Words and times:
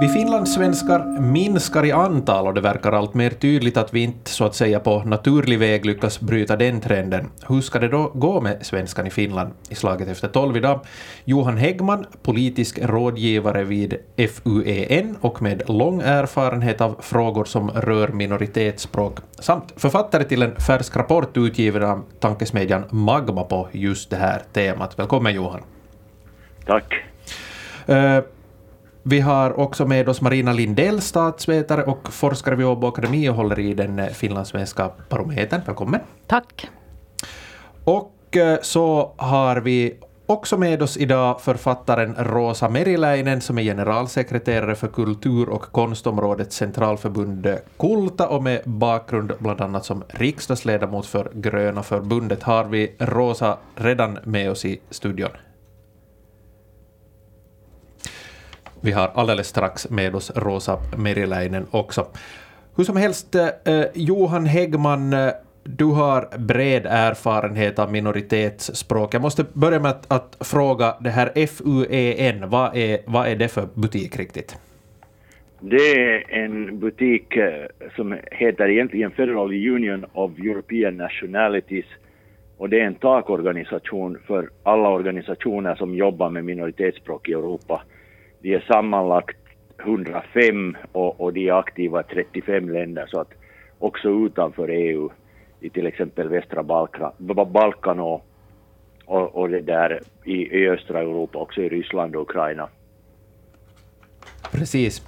Vi 0.00 0.08
finlandssvenskar 0.08 1.20
minskar 1.20 1.84
i 1.84 1.92
antal 1.92 2.46
och 2.46 2.54
det 2.54 2.60
verkar 2.60 2.92
allt 2.92 3.14
mer 3.14 3.30
tydligt 3.30 3.76
att 3.76 3.94
vi 3.94 4.00
inte 4.00 4.30
så 4.30 4.44
att 4.44 4.54
säga 4.54 4.80
på 4.80 5.02
naturlig 5.04 5.58
väg 5.58 5.86
lyckas 5.86 6.20
bryta 6.20 6.56
den 6.56 6.80
trenden. 6.80 7.30
Hur 7.48 7.60
ska 7.60 7.78
det 7.78 7.88
då 7.88 8.12
gå 8.14 8.40
med 8.40 8.66
svenskan 8.66 9.06
i 9.06 9.10
Finland 9.10 9.52
i 9.68 9.74
slaget 9.74 10.08
efter 10.08 10.28
tolv 10.28 10.56
idag? 10.56 10.80
Johan 11.24 11.56
Häggman, 11.56 12.06
politisk 12.22 12.78
rådgivare 12.82 13.64
vid 13.64 13.96
FUEN 14.16 15.16
och 15.20 15.42
med 15.42 15.62
lång 15.68 16.00
erfarenhet 16.00 16.80
av 16.80 16.96
frågor 17.00 17.44
som 17.44 17.70
rör 17.70 18.08
minoritetsspråk 18.08 19.18
samt 19.38 19.72
författare 19.76 20.24
till 20.24 20.42
en 20.42 20.56
färsk 20.56 20.96
rapport 20.96 21.36
utgiven 21.36 21.82
av 21.82 22.04
tankesmedjan 22.20 22.84
Magma 22.90 23.44
på 23.44 23.68
just 23.72 24.10
det 24.10 24.16
här 24.16 24.42
temat. 24.52 24.98
Välkommen 24.98 25.34
Johan. 25.34 25.60
Tack. 26.68 26.94
Uh, 27.88 28.24
vi 29.02 29.20
har 29.20 29.60
också 29.60 29.86
med 29.86 30.08
oss 30.08 30.20
Marina 30.20 30.52
Lindell, 30.52 31.00
statsvetare 31.00 31.82
och 31.82 32.12
forskare 32.12 32.54
vid 32.54 32.66
Åbo 32.66 32.86
Akademi 32.86 33.28
och 33.28 33.34
håller 33.34 33.58
i 33.58 33.74
den 33.74 34.14
finlandssvenska 34.14 34.90
barometern. 35.08 35.60
Välkommen. 35.66 36.00
Tack. 36.26 36.68
Och 37.84 38.36
eh, 38.36 38.58
så 38.62 39.14
har 39.16 39.56
vi 39.56 39.96
också 40.26 40.58
med 40.58 40.82
oss 40.82 40.96
idag 40.96 41.40
författaren 41.40 42.14
Rosa 42.18 42.68
Meriläinen 42.68 43.40
som 43.40 43.58
är 43.58 43.62
generalsekreterare 43.62 44.74
för 44.74 44.88
kultur 44.88 45.48
och 45.48 45.62
konstområdets 45.62 46.56
centralförbund 46.56 47.58
Kulta 47.78 48.28
och 48.28 48.42
med 48.42 48.62
bakgrund 48.64 49.32
bland 49.38 49.60
annat 49.60 49.84
som 49.84 50.04
riksdagsledamot 50.08 51.06
för 51.06 51.30
Gröna 51.34 51.82
förbundet. 51.82 52.42
Har 52.42 52.64
vi 52.64 52.96
Rosa 52.98 53.58
redan 53.74 54.18
med 54.24 54.50
oss 54.50 54.64
i 54.64 54.80
studion? 54.90 55.30
Vi 58.80 58.92
har 58.92 59.10
alldeles 59.14 59.46
strax 59.46 59.90
med 59.90 60.14
oss 60.14 60.32
Rosa 60.36 60.78
Meriläinen 60.96 61.66
också. 61.70 62.06
Hur 62.76 62.84
som 62.84 62.96
helst, 62.96 63.34
eh, 63.34 63.48
Johan 63.94 64.46
Häggman, 64.46 65.12
eh, 65.12 65.30
du 65.64 65.84
har 65.84 66.38
bred 66.38 66.86
erfarenhet 66.86 67.78
av 67.78 67.92
minoritetsspråk. 67.92 69.14
Jag 69.14 69.22
måste 69.22 69.44
börja 69.52 69.80
med 69.80 69.90
att, 69.90 70.12
att 70.12 70.46
fråga 70.48 70.96
det 71.00 71.10
här 71.10 71.46
FUEN, 71.46 72.50
vad 72.50 72.76
är, 72.76 72.98
vad 73.06 73.28
är 73.28 73.36
det 73.36 73.48
för 73.48 73.68
butik 73.74 74.16
riktigt? 74.16 74.58
Det 75.60 75.76
är 75.76 76.32
en 76.44 76.78
butik 76.78 77.36
eh, 77.36 77.66
som 77.96 78.16
heter 78.32 78.68
egentligen 78.68 79.10
Federal 79.10 79.52
Union 79.52 80.06
of 80.12 80.38
European 80.38 80.96
Nationalities 80.96 81.86
och 82.56 82.68
det 82.68 82.80
är 82.80 82.84
en 82.84 82.94
takorganisation 82.94 84.18
för 84.26 84.50
alla 84.62 84.88
organisationer 84.88 85.74
som 85.74 85.94
jobbar 85.94 86.30
med 86.30 86.44
minoritetsspråk 86.44 87.28
i 87.28 87.32
Europa. 87.32 87.82
De 88.40 88.54
är 88.54 88.60
sammanlagt 88.60 89.36
105 89.80 90.76
och, 90.92 91.20
och 91.20 91.32
de 91.32 91.48
är 91.48 91.52
aktiva 91.52 92.00
i 92.00 92.04
35 92.14 92.68
länder 92.68 93.06
så 93.06 93.20
att 93.20 93.30
också 93.78 94.08
utanför 94.08 94.68
EU 94.68 95.10
i 95.60 95.70
till 95.70 95.86
exempel 95.86 96.28
västra 96.28 96.62
Balkan, 96.62 97.12
Balkan 97.52 98.00
och, 98.00 98.26
och, 99.04 99.34
och 99.34 99.48
det 99.48 99.60
där 99.60 100.00
i, 100.24 100.32
i 100.32 100.68
östra 100.68 101.00
Europa, 101.00 101.38
också 101.38 101.62
i 101.62 101.68
Ryssland 101.68 102.16
och 102.16 102.22
Ukraina. 102.22 102.68
Precis. 104.52 105.02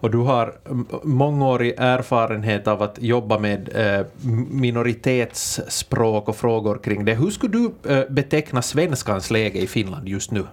Och 0.00 0.10
du 0.10 0.18
har 0.18 0.54
mångårig 1.02 1.74
erfarenhet 1.78 2.68
av 2.68 2.82
att 2.82 3.02
jobba 3.02 3.38
med 3.38 3.68
eh, 3.74 4.06
minoritetsspråk 4.50 6.28
och 6.28 6.36
frågor 6.36 6.78
kring 6.78 7.04
det. 7.04 7.14
Hur 7.14 7.30
skulle 7.30 7.52
du 7.52 7.92
eh, 7.92 8.10
beteckna 8.10 8.62
svenskans 8.62 9.30
läge 9.30 9.58
i 9.58 9.66
Finland 9.66 10.08
just 10.08 10.30
nu? 10.30 10.44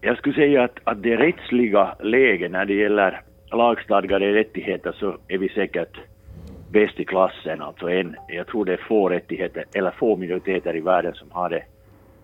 Jag 0.00 0.18
skulle 0.18 0.34
säga 0.34 0.64
att, 0.64 0.78
att 0.84 1.02
det 1.02 1.16
rättsliga 1.16 1.94
läget 2.00 2.50
när 2.50 2.64
det 2.64 2.74
gäller 2.74 3.22
lagstadgade 3.52 4.34
rättigheter 4.34 4.92
så 4.92 5.16
är 5.28 5.38
vi 5.38 5.48
säkert 5.48 5.98
bäst 6.70 7.00
i 7.00 7.04
klassen. 7.04 7.62
Alltså 7.62 7.90
en, 7.90 8.16
jag 8.28 8.46
tror 8.46 8.64
det 8.64 8.72
är 8.72 8.84
få 8.88 9.08
rättigheter, 9.08 9.64
eller 9.72 9.90
få 9.90 10.16
minoriteter 10.16 10.76
i 10.76 10.80
världen 10.80 11.14
som 11.14 11.30
har 11.30 11.50
det 11.50 11.62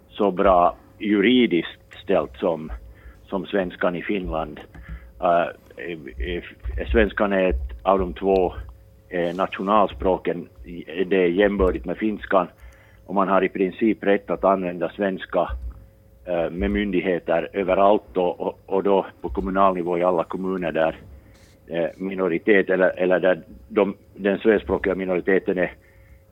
så 0.09 0.31
bra 0.31 0.77
juridiskt 0.99 1.99
ställt 2.03 2.37
som, 2.37 2.73
som 3.27 3.47
svenskan 3.47 3.97
i 3.97 4.03
Finland. 4.03 4.61
Uh, 5.23 5.53
svenskan 6.93 7.33
är 7.33 7.49
ett 7.49 7.83
av 7.83 7.99
de 7.99 8.13
två 8.15 8.55
eh, 9.09 9.37
nationalspråken, 9.37 10.49
det 11.07 11.17
är 11.17 11.29
jämbördigt 11.29 11.85
med 11.85 11.97
finskan 11.97 12.47
och 13.07 13.15
man 13.15 13.29
har 13.29 13.45
i 13.45 13.49
princip 13.49 14.05
rätt 14.05 14.31
att 14.31 14.45
använda 14.45 14.89
svenska 14.89 15.49
Eh, 16.29 16.51
med 16.51 16.71
myndigheter 16.71 17.49
överallt 17.53 18.17
och, 18.17 18.41
och, 18.41 18.59
och 18.67 18.83
då 18.83 19.07
på 19.21 19.29
kommunal 19.29 19.75
nivå 19.75 19.99
i 19.99 20.03
alla 20.03 20.25
kommuner 20.25 20.73
där 20.73 20.97
eh, 21.67 21.87
minoritet 21.97 22.71
eller, 22.71 22.99
eller 22.99 23.21
där 23.21 23.41
de, 23.69 23.97
den 24.15 24.39
svenskspråkiga 24.39 24.95
minoriteten 24.95 25.59
är, 25.59 25.73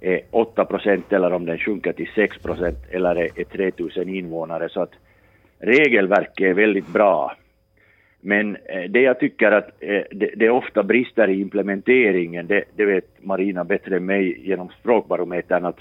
är 0.00 0.21
8 0.31 0.65
procent 0.65 1.12
eller 1.12 1.32
om 1.32 1.47
den 1.47 1.59
sjunker 1.59 1.93
till 1.93 2.10
6 2.15 2.38
procent 2.38 2.78
eller 2.91 3.16
är, 3.16 3.41
är 3.41 3.44
3000 3.44 4.09
invånare 4.09 4.69
så 4.69 4.81
att 4.82 4.93
regelverket 5.59 6.47
är 6.47 6.55
väldigt 6.55 6.88
bra. 6.88 7.37
Men 8.21 8.56
eh, 8.56 8.91
det 8.91 9.00
jag 9.00 9.21
tycker 9.21 9.53
att 9.53 9.71
det, 10.11 10.31
det 10.37 10.50
ofta 10.50 10.82
brister 10.82 11.31
i 11.31 11.41
implementeringen, 11.41 12.47
det, 12.47 12.65
det 12.76 12.84
vet 12.84 13.25
Marina 13.25 13.65
bättre 13.65 13.97
än 13.97 14.06
mig 14.06 14.49
genom 14.49 14.69
språkbarometern 14.81 15.65
att 15.65 15.81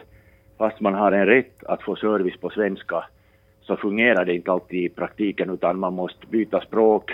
fast 0.58 0.80
man 0.80 0.94
har 0.94 1.12
en 1.12 1.26
rätt 1.26 1.64
att 1.64 1.84
få 1.84 1.96
service 1.96 2.38
på 2.38 2.50
svenska 2.50 3.04
så 3.64 3.76
fungerar 3.76 4.26
det 4.26 4.36
inte 4.36 4.52
alltid 4.52 4.84
i 4.84 4.90
praktiken 4.90 5.50
utan 5.50 5.80
man 5.80 5.94
måste 5.94 6.28
byta 6.28 6.62
språk 6.62 7.12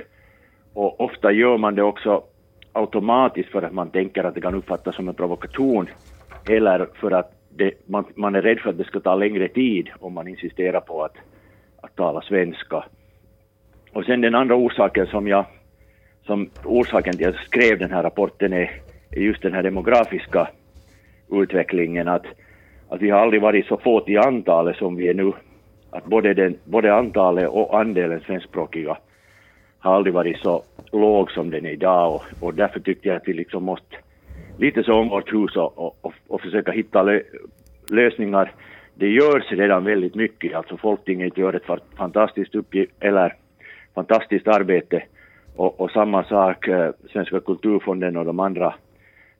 och 0.73 1.01
ofta 1.01 1.31
gör 1.31 1.57
man 1.57 1.75
det 1.75 1.83
också 1.83 2.23
automatiskt 2.73 3.49
för 3.49 3.61
att 3.61 3.73
man 3.73 3.89
tänker 3.89 4.23
att 4.23 4.35
det 4.35 4.41
kan 4.41 4.55
uppfattas 4.55 4.95
som 4.95 5.07
en 5.07 5.13
provokation 5.13 5.89
eller 6.49 6.87
för 6.93 7.11
att 7.11 7.31
det, 7.49 7.73
man, 7.85 8.05
man, 8.15 8.35
är 8.35 8.41
rädd 8.41 8.59
för 8.59 8.69
att 8.69 8.77
det 8.77 8.83
ska 8.83 8.99
ta 8.99 9.15
längre 9.15 9.47
tid 9.47 9.89
om 9.99 10.13
man 10.13 10.27
insisterar 10.27 10.79
på 10.79 11.03
att, 11.03 11.15
att 11.81 11.95
tala 11.95 12.21
svenska. 12.21 12.83
Och 13.93 14.05
sen 14.05 14.21
den 14.21 14.35
andra 14.35 14.55
orsaken 14.55 15.07
som 15.07 15.27
jag, 15.27 15.45
som 16.25 16.49
orsaken 16.63 17.17
till 17.17 17.27
att 17.27 17.35
jag 17.35 17.43
skrev 17.43 17.79
den 17.79 17.91
här 17.91 18.03
rapporten 18.03 18.53
är, 18.53 18.71
är 19.11 19.19
just 19.19 19.41
den 19.41 19.53
här 19.53 19.63
demografiska 19.63 20.47
utvecklingen 21.31 22.07
att, 22.07 22.25
att 22.89 23.01
vi 23.01 23.09
har 23.09 23.19
aldrig 23.19 23.41
varit 23.41 23.65
så 23.65 23.77
få 23.77 23.99
till 23.99 24.19
antalet 24.19 24.75
som 24.77 24.95
vi 24.95 25.07
är 25.07 25.13
nu 25.13 25.33
att 25.91 26.05
både, 26.05 26.33
den, 26.33 26.57
både 26.63 26.93
antalet 26.93 27.49
och 27.49 27.79
andelen 27.79 28.19
svenskspråkiga 28.19 28.97
har 29.79 29.95
aldrig 29.95 30.13
varit 30.13 30.39
så 30.39 30.63
låg 30.91 31.31
som 31.31 31.49
den 31.49 31.65
är 31.65 31.71
idag 31.71 32.15
och, 32.15 32.23
och 32.39 32.53
därför 32.53 32.79
tyckte 32.79 33.07
jag 33.07 33.17
att 33.17 33.27
vi 33.27 33.33
liksom 33.33 33.63
måste 33.63 33.95
lite 34.57 34.83
så 34.83 34.93
om 34.93 35.09
vårt 35.09 35.33
hus 35.33 35.55
och, 35.55 35.95
och, 36.01 36.13
och 36.27 36.41
försöka 36.41 36.71
hitta 36.71 37.03
lö, 37.03 37.19
lösningar. 37.87 38.51
Det 38.95 39.07
görs 39.07 39.51
redan 39.51 39.83
väldigt 39.83 40.15
mycket, 40.15 40.55
alltså 40.55 40.77
Folktinget 40.77 41.37
gör 41.37 41.53
ett 41.53 41.81
fantastiskt 41.97 42.55
uppgift, 42.55 42.91
eller 42.99 43.35
fantastiskt 43.95 44.47
arbete 44.47 45.03
och, 45.55 45.81
och 45.81 45.91
samma 45.91 46.23
sak 46.23 46.67
eh, 46.67 46.91
Svenska 47.11 47.39
kulturfonden 47.39 48.17
och 48.17 48.25
de 48.25 48.39
andra 48.39 48.73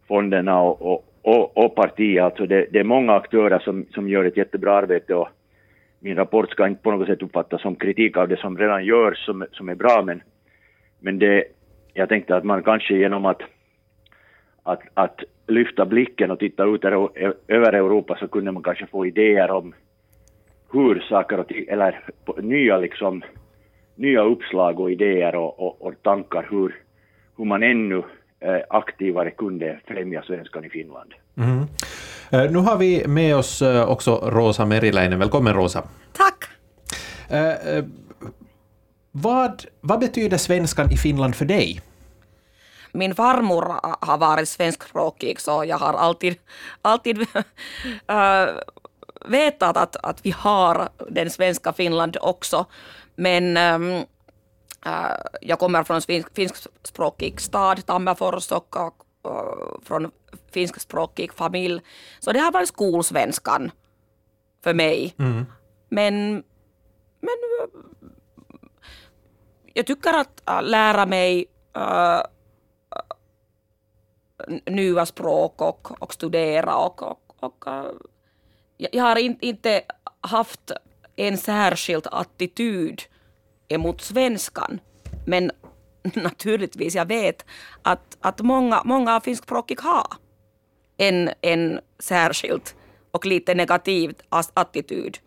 fonderna 0.07 0.61
och, 0.61 0.81
och, 0.81 1.05
och, 1.21 1.57
och 1.57 1.75
partier, 1.75 2.21
alltså 2.21 2.45
det, 2.45 2.65
det, 2.71 2.79
är 2.79 2.83
många 2.83 3.13
aktörer 3.13 3.59
som, 3.59 3.85
som 3.93 4.09
gör 4.09 4.25
ett 4.25 4.37
jättebra 4.37 4.73
arbete 4.73 5.15
och 5.15 5.29
min 5.99 6.15
rapport 6.15 6.51
ska 6.51 6.67
inte 6.67 6.83
på 6.83 6.91
något 6.91 7.07
sätt 7.07 7.21
uppfattas 7.21 7.61
som 7.61 7.75
kritik 7.75 8.17
av 8.17 8.27
det 8.27 8.37
som 8.37 8.57
redan 8.57 8.85
görs 8.85 9.25
som, 9.25 9.45
som 9.51 9.69
är 9.69 9.75
bra, 9.75 10.03
men, 10.05 10.21
men 10.99 11.19
det, 11.19 11.43
jag 11.93 12.09
tänkte 12.09 12.35
att 12.35 12.43
man 12.43 12.63
kanske 12.63 12.93
genom 12.93 13.25
att, 13.25 13.41
att, 14.63 14.81
att 14.93 15.23
lyfta 15.47 15.85
blicken 15.85 16.31
och 16.31 16.39
titta 16.39 16.63
ut 16.63 16.85
över 17.47 17.73
Europa 17.73 18.17
så 18.19 18.27
kunde 18.27 18.51
man 18.51 18.63
kanske 18.63 18.87
få 18.87 19.05
idéer 19.05 19.51
om 19.51 19.73
hur 20.71 20.99
saker 20.99 21.39
och 21.39 21.47
ting, 21.47 21.65
eller 21.67 22.03
nya 22.37 22.77
liksom, 22.77 23.21
nya 23.95 24.21
uppslag 24.21 24.79
och 24.79 24.91
idéer 24.91 25.35
och, 25.35 25.59
och, 25.59 25.81
och 25.81 25.93
tankar 26.03 26.47
hur, 26.51 26.75
hur 27.37 27.45
man 27.45 27.63
ännu 27.63 28.03
eh, 28.39 28.61
aktivare 28.69 29.31
kunde 29.31 29.79
främja 29.85 30.21
svenskan 30.21 30.65
i 30.65 30.69
Finland. 30.69 31.13
Mm. 31.37 31.65
Eh, 32.31 32.51
nu 32.51 32.59
har 32.59 32.77
vi 32.77 33.07
med 33.07 33.35
oss 33.35 33.61
eh, 33.61 33.89
också 33.89 34.15
Rosa 34.15 34.65
Meriläinen. 34.65 35.19
Välkommen 35.19 35.53
Rosa. 35.53 35.83
Tack. 36.13 36.43
Eh, 37.29 37.83
vad, 39.11 39.65
vad 39.81 39.99
betyder 39.99 40.37
svenskan 40.37 40.91
i 40.91 40.97
Finland 40.97 41.35
för 41.35 41.45
dig? 41.45 41.81
Min 42.91 43.15
farmor 43.15 43.79
har 44.05 44.17
varit 44.17 44.49
svenskspråkig 44.49 45.39
så 45.39 45.65
jag 45.67 45.77
har 45.77 45.93
alltid, 45.93 46.35
alltid 46.81 47.21
äh, 48.07 48.45
vetat 49.25 49.77
att, 49.77 49.95
att 49.95 50.25
vi 50.25 50.31
har 50.31 50.89
den 51.09 51.29
svenska 51.29 51.73
Finland 51.73 52.17
också. 52.21 52.65
Men 53.15 53.57
äh, 53.57 54.05
jag 55.41 55.59
kommer 55.59 55.83
från 55.83 56.01
en 56.07 56.23
finskspråkig 56.35 57.41
stad, 57.41 57.85
Tammerfors, 57.85 58.51
och, 58.51 58.77
och 58.77 58.95
från 59.83 60.11
finskspråkig 60.51 61.33
familj. 61.33 61.81
Så 62.19 62.31
det 62.31 62.39
har 62.39 62.51
varit 62.51 62.67
skolsvenskan 62.67 63.71
för 64.63 64.73
mig. 64.73 65.15
Mm. 65.19 65.45
Men, 65.89 66.43
men 67.19 67.35
jag 69.73 69.85
tycker 69.85 70.13
att 70.13 70.49
äh, 70.49 70.61
lära 70.63 71.05
mig 71.05 71.45
äh, 71.75 72.21
nya 74.65 75.05
språk 75.05 75.61
och, 75.61 76.01
och 76.01 76.13
studera 76.13 76.75
och, 76.75 77.03
och, 77.03 77.35
och 77.39 77.67
äh, 77.67 77.91
jag 78.77 79.03
har 79.03 79.15
in, 79.15 79.37
inte 79.41 79.81
haft 80.21 80.71
en 81.15 81.37
särskild 81.37 82.07
attityd 82.11 83.01
emot 83.67 84.01
svenskan. 84.01 84.79
Men 85.25 85.51
naturligtvis, 86.13 86.95
jag 86.95 87.05
vet 87.05 87.45
att, 87.81 88.17
att 88.21 88.41
många, 88.41 88.81
många 88.85 89.21
finskspråkiga 89.21 89.81
har 89.81 90.07
en, 90.97 91.29
en 91.41 91.79
särskild 91.99 92.61
och 93.11 93.25
lite 93.25 93.55
negativ 93.55 94.13
attityd 94.53 95.17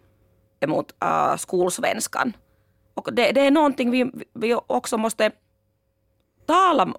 emot 0.60 0.94
uh, 1.04 1.36
skolsvenskan. 1.36 2.32
Och 2.94 3.08
det, 3.12 3.32
det 3.32 3.40
är 3.40 3.50
någonting 3.50 3.90
vi, 3.90 4.12
vi 4.32 4.54
också 4.66 4.98
måste 4.98 5.30
tala 6.46 6.94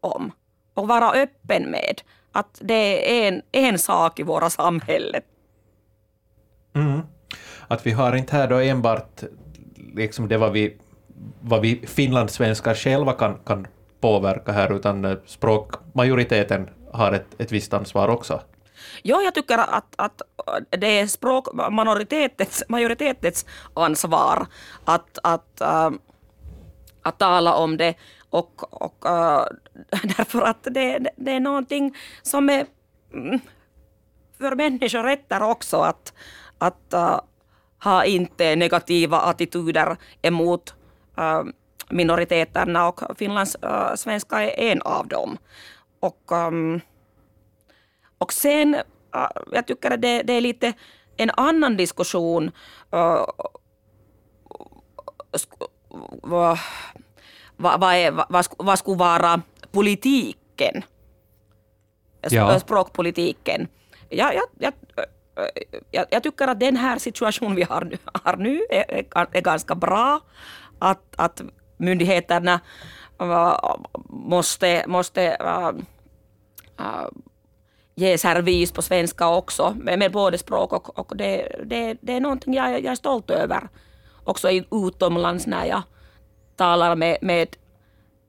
om 0.00 0.32
och 0.74 0.88
vara 0.88 1.12
öppen 1.12 1.70
med. 1.70 2.02
Att 2.32 2.60
det 2.60 3.24
är 3.24 3.28
en, 3.28 3.42
en 3.52 3.78
sak 3.78 4.20
i 4.20 4.22
våra 4.22 4.50
samhällen. 4.50 5.22
Mm. 6.74 7.00
Att 7.68 7.86
vi 7.86 7.90
har 7.92 8.16
inte 8.16 8.36
här 8.36 8.48
då 8.48 8.56
enbart 8.56 9.22
liksom 9.94 10.28
det 10.28 10.38
vad 10.38 10.52
vi, 10.52 10.76
vad 11.40 11.60
vi 11.60 11.86
finlandssvenskar 11.86 12.74
själva 12.74 13.12
kan, 13.12 13.38
kan 13.46 13.66
påverka 14.00 14.52
här, 14.52 14.72
utan 14.72 15.04
eh, 15.04 15.16
språkmajoriteten 15.26 16.70
har 16.92 17.12
ett, 17.12 17.40
ett 17.40 17.52
visst 17.52 17.74
ansvar 17.74 18.08
också. 18.08 18.40
Jo, 19.02 19.20
jag 19.20 19.34
tycker 19.34 19.58
att, 19.58 19.94
att 19.96 20.22
eh, 20.46 20.78
det 20.78 20.98
är 20.98 21.06
språkmajoritetens 21.06 22.64
majoritetens 22.68 23.46
ansvar 23.74 24.46
att, 24.84 25.18
att, 25.22 25.60
äh, 25.60 25.90
att 27.02 27.18
tala 27.18 27.54
om 27.54 27.76
det 27.76 27.94
och, 28.30 28.82
och 28.82 29.06
äh, 29.06 29.44
därför 30.16 30.42
att 30.42 30.64
det, 30.70 31.10
det 31.16 31.32
är 31.32 31.40
någonting 31.40 31.96
som 32.22 32.50
är 32.50 32.66
mm, 33.12 33.40
för 34.38 34.56
människorätter 34.56 35.42
också 35.42 35.76
att, 35.76 36.12
att 36.58 36.92
äh, 36.92 37.20
ha 37.84 38.04
inte 38.04 38.56
negativa 38.56 39.20
attityder 39.20 39.96
emot 40.22 40.74
minoriteterna 41.90 42.88
och 42.88 43.00
Finlands 43.18 43.54
äh, 43.54 43.94
svenska 43.94 44.42
är 44.42 44.72
en 44.72 44.82
av 44.82 45.08
dem. 45.08 45.38
Och, 46.00 46.32
um, 46.32 46.80
och 48.18 48.32
sen, 48.32 48.74
uh, 48.74 49.28
jag 49.52 49.66
tycker 49.66 49.90
att 49.90 50.02
det, 50.02 50.22
det, 50.22 50.32
är 50.32 50.40
lite 50.40 50.72
en 51.16 51.30
annan 51.36 51.76
diskussion 51.76 52.50
uh, 52.94 53.24
vad, 56.22 56.58
vad, 57.56 57.94
är, 57.94 58.10
vad, 58.10 58.46
vad 58.58 58.78
skulle 58.78 58.98
vara 58.98 59.42
politiken? 59.72 60.82
Ja. 62.30 62.60
Språkpolitiken. 62.60 63.68
Jag, 64.08 64.34
jag, 64.34 64.44
jag, 64.58 64.72
jag, 65.90 66.06
jag, 66.10 66.22
tycker 66.22 66.48
att 66.48 66.60
den 66.60 66.76
här 66.76 66.98
situationen 67.08 67.56
vi 67.56 67.62
har, 67.62 67.98
har 68.04 68.36
nu 68.36 68.62
är, 68.70 69.04
är 69.32 69.40
ganska 69.40 69.74
bra. 69.74 70.20
Att, 70.78 71.02
att 71.16 71.42
myndigheterna 71.76 72.60
äh, 73.20 73.56
måste, 74.08 74.84
måste 74.86 75.22
äh, 75.22 75.68
äh, 76.78 77.08
ge 77.94 78.18
servis 78.18 78.72
på 78.72 78.82
svenska 78.82 79.28
också, 79.28 79.74
med, 79.78 79.98
med 79.98 80.12
både 80.12 80.38
språk 80.38 80.72
och, 80.72 80.98
och 80.98 81.16
det, 81.16 81.62
det, 81.64 81.98
det 82.00 82.12
är 82.12 82.20
någonting 82.20 82.54
jag, 82.54 82.70
jag 82.72 82.92
är 82.92 82.94
stolt 82.94 83.30
över. 83.30 83.68
Också 84.24 84.50
utomlands 84.70 85.46
när 85.46 85.64
jag 85.64 85.82
talar 86.56 86.96
med, 86.96 87.18
med 87.22 87.56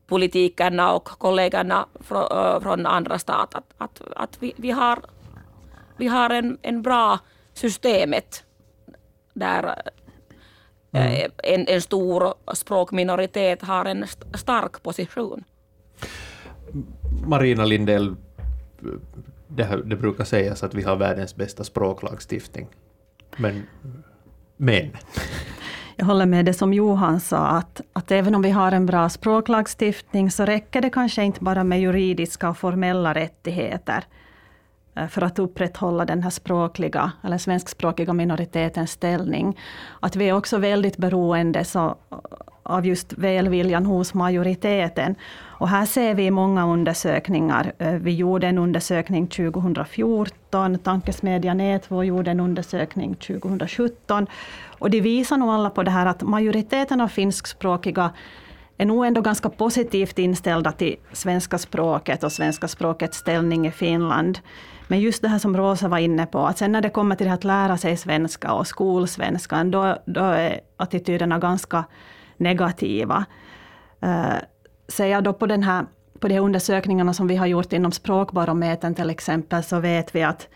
politikerna 0.07 0.93
och 0.93 1.05
kollegorna 1.05 1.85
från, 1.99 2.61
från 2.61 2.85
andra 2.85 3.19
stater. 3.19 3.57
Att, 3.57 3.73
att, 3.77 4.01
att 4.15 4.37
vi, 4.39 4.53
vi 4.57 4.71
har, 4.71 4.99
vi 5.97 6.07
har 6.07 6.29
en, 6.29 6.57
en 6.61 6.81
bra 6.81 7.19
systemet 7.53 8.43
där 9.33 9.81
Mm. 10.91 11.13
Eh, 11.13 11.53
en, 11.53 11.67
en 11.67 11.81
stor 11.81 12.33
språkminoritet 12.53 13.61
har 13.61 13.85
en 13.85 14.05
stark 14.33 14.83
position. 14.83 15.43
Marina 17.25 17.65
Lindell, 17.65 18.15
det, 19.47 19.81
det 19.85 19.95
brukar 19.95 20.23
sägas 20.23 20.63
att 20.63 20.73
vi 20.73 20.83
har 20.83 20.95
världens 20.95 21.35
bästa 21.35 21.63
språklagstiftning. 21.63 22.67
Men, 23.37 23.63
men. 24.57 24.89
Jag 25.95 26.05
håller 26.05 26.25
med 26.25 26.45
det 26.45 26.53
som 26.53 26.73
Johan 26.73 27.19
sa, 27.19 27.47
att, 27.47 27.81
att 27.93 28.11
även 28.11 28.35
om 28.35 28.41
vi 28.41 28.49
har 28.49 28.71
en 28.71 28.85
bra 28.85 29.09
språklagstiftning 29.09 30.31
så 30.31 30.45
räcker 30.45 30.81
det 30.81 30.89
kanske 30.89 31.23
inte 31.23 31.43
bara 31.43 31.63
med 31.63 31.81
juridiska 31.81 32.49
och 32.49 32.57
formella 32.57 33.13
rättigheter. 33.13 34.03
Eh, 34.99 35.07
för 35.07 35.21
att 35.21 35.39
upprätthålla 35.39 36.05
den 36.05 36.23
här 36.23 36.29
språkliga, 36.29 37.11
eller 37.23 37.37
svenskspråkiga 37.37 38.13
minoritetens 38.13 38.91
ställning. 38.91 39.57
Att 39.99 40.15
vi 40.15 40.29
är 40.29 40.33
också 40.33 40.57
väldigt 40.57 40.97
beroende 40.97 41.63
så, 41.63 41.95
av 42.63 42.85
just 42.85 43.13
välviljan 43.13 43.85
hos 43.85 44.13
majoriteten. 44.13 45.15
Och 45.59 45.69
här 45.69 45.85
ser 45.85 46.13
vi 46.13 46.31
många 46.31 46.67
undersökningar. 46.67 47.73
Eh, 47.77 47.93
vi 47.93 48.15
gjorde 48.15 48.47
en 48.47 48.57
undersökning 48.57 49.27
2014, 49.27 50.77
Tankesmedjan 50.77 51.57
Nätvo 51.57 52.03
gjorde 52.03 52.31
en 52.31 52.39
undersökning 52.39 53.15
2017. 53.15 54.27
Och 54.79 54.89
de 54.89 55.01
visar 55.01 55.37
nog 55.37 55.49
alla 55.49 55.69
på 55.69 55.83
det 55.83 55.91
här 55.91 56.05
att 56.05 56.21
majoriteten 56.21 57.01
av 57.01 57.07
finskspråkiga 57.07 58.11
är 58.77 58.85
nog 58.85 59.05
ändå 59.05 59.21
ganska 59.21 59.49
positivt 59.49 60.19
inställda 60.19 60.71
till 60.71 60.95
svenska 61.13 61.57
språket 61.57 62.23
och 62.23 62.31
svenska 62.31 62.67
språkets 62.67 63.17
ställning 63.17 63.67
i 63.67 63.71
Finland. 63.71 64.39
Men 64.91 64.99
just 64.99 65.21
det 65.21 65.27
här 65.27 65.39
som 65.39 65.57
Rosa 65.57 65.87
var 65.87 65.97
inne 65.97 66.25
på, 66.25 66.47
att 66.47 66.57
sen 66.57 66.71
när 66.71 66.81
det 66.81 66.89
kommer 66.89 67.15
till 67.15 67.27
det 67.27 67.33
att 67.33 67.43
lära 67.43 67.77
sig 67.77 67.97
svenska 67.97 68.53
och 68.53 68.67
skolsvenskan, 68.67 69.71
då, 69.71 69.97
då 70.05 70.21
är 70.21 70.59
attityderna 70.77 71.39
ganska 71.39 71.83
negativa. 72.37 73.25
Uh, 74.03 74.35
ser 74.87 75.05
jag 75.05 75.23
då 75.23 75.33
på, 75.33 75.45
den 75.45 75.63
här, 75.63 75.85
på 76.19 76.27
de 76.27 76.33
här 76.33 76.41
undersökningarna 76.41 77.13
som 77.13 77.27
vi 77.27 77.35
har 77.35 77.45
gjort 77.45 77.73
inom 77.73 77.91
Språkbarometern 77.91 78.95
till 78.95 79.09
exempel, 79.09 79.63
så 79.63 79.79
vet 79.79 80.15
vi 80.15 80.23
att, 80.23 80.47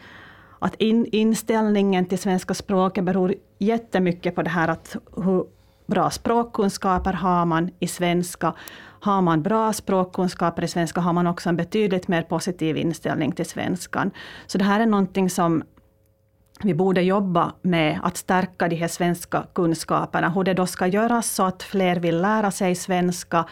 att 0.60 0.76
in, 0.76 1.06
inställningen 1.12 2.06
till 2.06 2.20
svenska 2.20 2.54
språket 2.54 3.04
beror 3.04 3.36
jättemycket 3.58 4.36
på 4.36 4.42
det 4.42 4.50
här 4.50 4.68
att 4.68 4.96
hur 5.16 5.46
bra 5.86 6.10
språkkunskaper 6.10 7.14
har 7.14 7.46
man 7.46 7.72
i 7.80 7.88
svenska 7.88 8.54
har 9.04 9.22
man 9.22 9.44
bra 9.44 9.74
språkkunskaper 9.74 10.64
i 10.64 10.68
svenska 10.68 11.02
har 11.02 11.14
man 11.14 11.28
också 11.28 11.50
en 11.50 11.58
betydligt 11.58 12.08
mer 12.08 12.22
positiv 12.22 12.78
inställning 12.78 13.32
till 13.32 13.46
svenskan. 13.46 14.12
Så 14.48 14.58
det 14.58 14.64
här 14.64 14.80
är 14.80 14.86
någonting 14.86 15.30
som 15.30 15.64
vi 16.64 16.74
borde 16.74 17.02
jobba 17.02 17.54
med 17.62 18.00
att 18.04 18.18
stärka 18.18 18.68
de 18.68 18.76
här 18.76 18.88
svenska 18.88 19.44
kunskaperna. 19.56 20.30
Hur 20.30 20.44
det 20.44 20.54
då 20.54 20.66
ska 20.66 20.88
göras 20.88 21.32
så 21.32 21.44
att 21.44 21.64
fler 21.64 21.96
vill 21.96 22.22
lära 22.22 22.52
sig 22.52 22.76
svenska, 22.76 23.46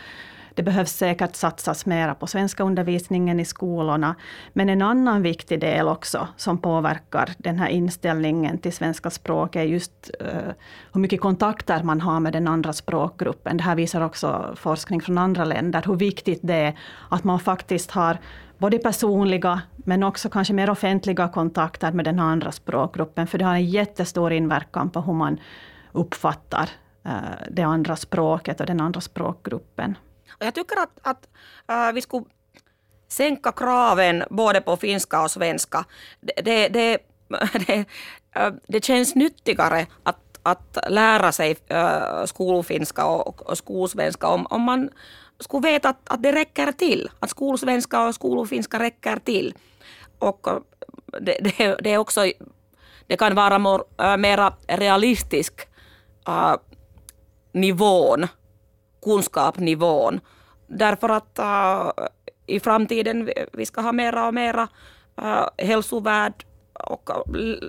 det 0.55 0.63
behövs 0.63 0.91
säkert 0.91 1.35
satsas 1.35 1.85
mera 1.85 2.15
på 2.15 2.27
svenska 2.27 2.63
undervisningen 2.63 3.39
i 3.39 3.45
skolorna. 3.45 4.15
Men 4.53 4.69
en 4.69 4.81
annan 4.81 5.21
viktig 5.21 5.59
del 5.59 5.87
också 5.87 6.27
som 6.37 6.57
påverkar 6.57 7.29
den 7.37 7.59
här 7.59 7.67
inställningen 7.67 8.57
till 8.57 8.73
svenska 8.73 9.09
språket 9.09 9.59
är 9.59 9.65
just 9.65 10.11
uh, 10.21 10.51
hur 10.93 11.01
mycket 11.01 11.21
kontakter 11.21 11.83
man 11.83 12.01
har 12.01 12.19
med 12.19 12.33
den 12.33 12.47
andra 12.47 12.73
språkgruppen. 12.73 13.57
Det 13.57 13.63
här 13.63 13.75
visar 13.75 14.01
också 14.01 14.55
forskning 14.55 15.01
från 15.01 15.17
andra 15.17 15.45
länder, 15.45 15.83
hur 15.85 15.95
viktigt 15.95 16.39
det 16.43 16.55
är 16.55 16.77
att 17.09 17.23
man 17.23 17.39
faktiskt 17.39 17.91
har 17.91 18.17
både 18.57 18.77
personliga, 18.77 19.61
men 19.75 20.03
också 20.03 20.29
kanske 20.29 20.53
mer 20.53 20.69
offentliga 20.69 21.27
kontakter 21.27 21.91
med 21.91 22.05
den 22.05 22.19
andra 22.19 22.51
språkgruppen. 22.51 23.27
För 23.27 23.37
det 23.37 23.45
har 23.45 23.53
en 23.53 23.65
jättestor 23.65 24.31
inverkan 24.31 24.89
på 24.89 25.01
hur 25.01 25.13
man 25.13 25.39
uppfattar 25.91 26.69
eh, 27.03 27.11
det 27.51 27.61
andra 27.61 27.95
språket 27.95 28.59
och 28.59 28.65
den 28.65 28.81
andra 28.81 29.01
språkgruppen. 29.01 29.95
Jag 30.41 30.55
tycker 30.55 30.77
att, 30.79 30.99
att 31.01 31.29
äh, 31.69 31.93
vi 31.93 32.01
skulle 32.01 32.25
sänka 33.07 33.51
kraven 33.51 34.23
både 34.29 34.61
på 34.61 34.77
finska 34.77 35.21
och 35.21 35.31
svenska. 35.31 35.85
Det, 36.21 36.41
det, 36.41 36.67
det, 36.67 36.97
det, 37.67 37.85
äh, 38.35 38.53
det 38.67 38.83
känns 38.83 39.15
nyttigare 39.15 39.87
att, 40.03 40.39
att 40.43 40.77
lära 40.89 41.31
sig 41.31 41.57
äh, 41.67 42.25
skolfinska 42.25 43.05
och, 43.05 43.49
och 43.49 43.57
skolsvenska 43.57 44.27
om, 44.27 44.47
om 44.49 44.61
man 44.61 44.89
skulle 45.39 45.71
veta 45.71 45.89
att, 45.89 46.09
att 46.09 46.23
det 46.23 46.31
räcker 46.31 46.71
till. 46.71 47.09
Att 47.19 47.29
skolsvenska 47.29 48.07
och 48.07 48.15
skolfinska 48.15 48.79
räcker 48.79 49.15
till. 49.15 49.53
Och 50.19 50.47
äh, 50.47 50.57
det, 51.21 51.37
det, 51.41 51.77
det 51.81 51.93
är 51.93 51.97
också 51.97 52.25
det 53.07 53.17
kan 53.17 53.35
vara 53.35 53.59
mer, 53.59 53.81
äh, 53.99 54.17
mera 54.17 54.53
realistisk 54.67 55.67
äh, 56.27 56.55
nivån 57.51 58.27
kunskapsnivån. 59.03 60.19
Därför 60.67 61.09
att 61.09 61.39
uh, 61.39 62.05
i 62.47 62.59
framtiden 62.59 63.29
vi 63.53 63.65
ska 63.65 63.81
ha 63.81 63.91
mera 63.91 64.27
och 64.27 64.33
mera 64.33 64.67
uh, 65.21 65.47
hälsovärd 65.57 66.45
och 66.73 67.09
äh, 67.09 67.21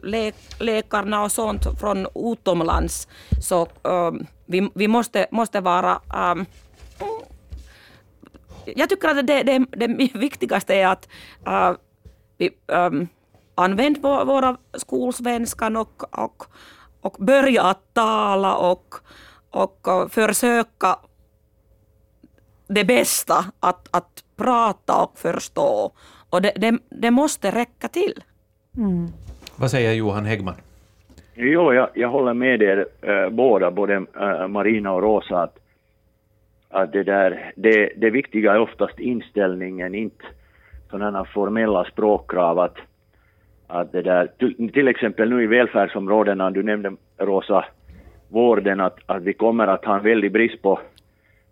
lä 0.02 0.32
läkarna 0.58 1.22
och 1.22 1.32
sånt 1.32 1.80
från 1.80 2.06
utomlands. 2.14 3.08
Så 3.40 3.62
uh, 3.62 4.12
vi, 4.46 4.70
vi 4.74 4.88
måste, 4.88 5.26
måste 5.30 5.60
vara 5.60 6.00
um, 6.32 6.46
jag 8.64 8.88
tycker 8.88 9.08
att 9.08 9.26
det, 9.26 9.42
det, 9.42 9.64
det 9.70 9.86
viktigaste 10.14 10.74
är 10.74 10.86
att 10.86 11.08
uh, 11.48 11.76
vi 12.38 12.50
ähm, 12.68 12.94
um, 12.94 13.08
använder 13.54 14.24
våra 14.24 14.56
skolsvenskan 14.74 15.76
och, 15.76 16.18
och, 16.18 16.44
och 17.00 17.16
börja 17.18 17.62
att 17.62 17.94
tala 17.94 18.56
och, 18.56 18.94
och 19.50 19.88
försöka 20.10 20.96
det 22.75 22.85
bästa, 22.85 23.35
att, 23.61 23.88
att 23.91 24.25
prata 24.37 25.02
och 25.02 25.19
förstå. 25.19 25.93
Och 26.31 26.43
det, 26.43 26.52
det, 26.57 26.79
det 26.91 27.11
måste 27.11 27.50
räcka 27.50 27.88
till. 27.88 28.14
Mm. 28.76 29.09
Vad 29.57 29.71
säger 29.71 29.93
Johan 29.93 30.25
Häggman? 30.25 30.55
Jo, 31.35 31.73
jag, 31.73 31.88
jag 31.95 32.09
håller 32.09 32.35
med 32.35 32.62
er 32.62 32.87
äh, 33.02 33.29
båda, 33.31 33.71
både 33.71 33.95
äh, 33.95 34.49
Marina 34.49 34.93
och 34.93 35.02
Rosa, 35.02 35.43
att, 35.43 35.59
att 36.71 36.93
det, 36.93 37.02
där, 37.02 37.52
det, 37.57 37.93
det 37.97 38.11
viktiga 38.11 38.52
är 38.52 38.59
oftast 38.59 38.99
inställningen, 38.99 39.95
inte 39.95 40.25
sådana 40.91 41.25
formella 41.25 41.85
språkkrav. 41.85 42.59
Att, 42.59 42.76
att 43.67 43.93
det 43.93 44.02
där, 44.02 44.26
till, 44.38 44.73
till 44.73 44.88
exempel 44.88 45.31
nu 45.31 45.43
i 45.43 45.47
välfärdsområdena, 45.47 46.50
du 46.50 46.62
nämnde 46.62 46.93
Rosa, 47.19 47.64
vården, 48.29 48.81
att, 48.81 48.99
att 49.07 49.23
vi 49.23 49.33
kommer 49.33 49.67
att 49.67 49.85
ha 49.85 49.97
en 49.97 50.02
väldig 50.02 50.33
brist 50.33 50.62
på 50.62 50.81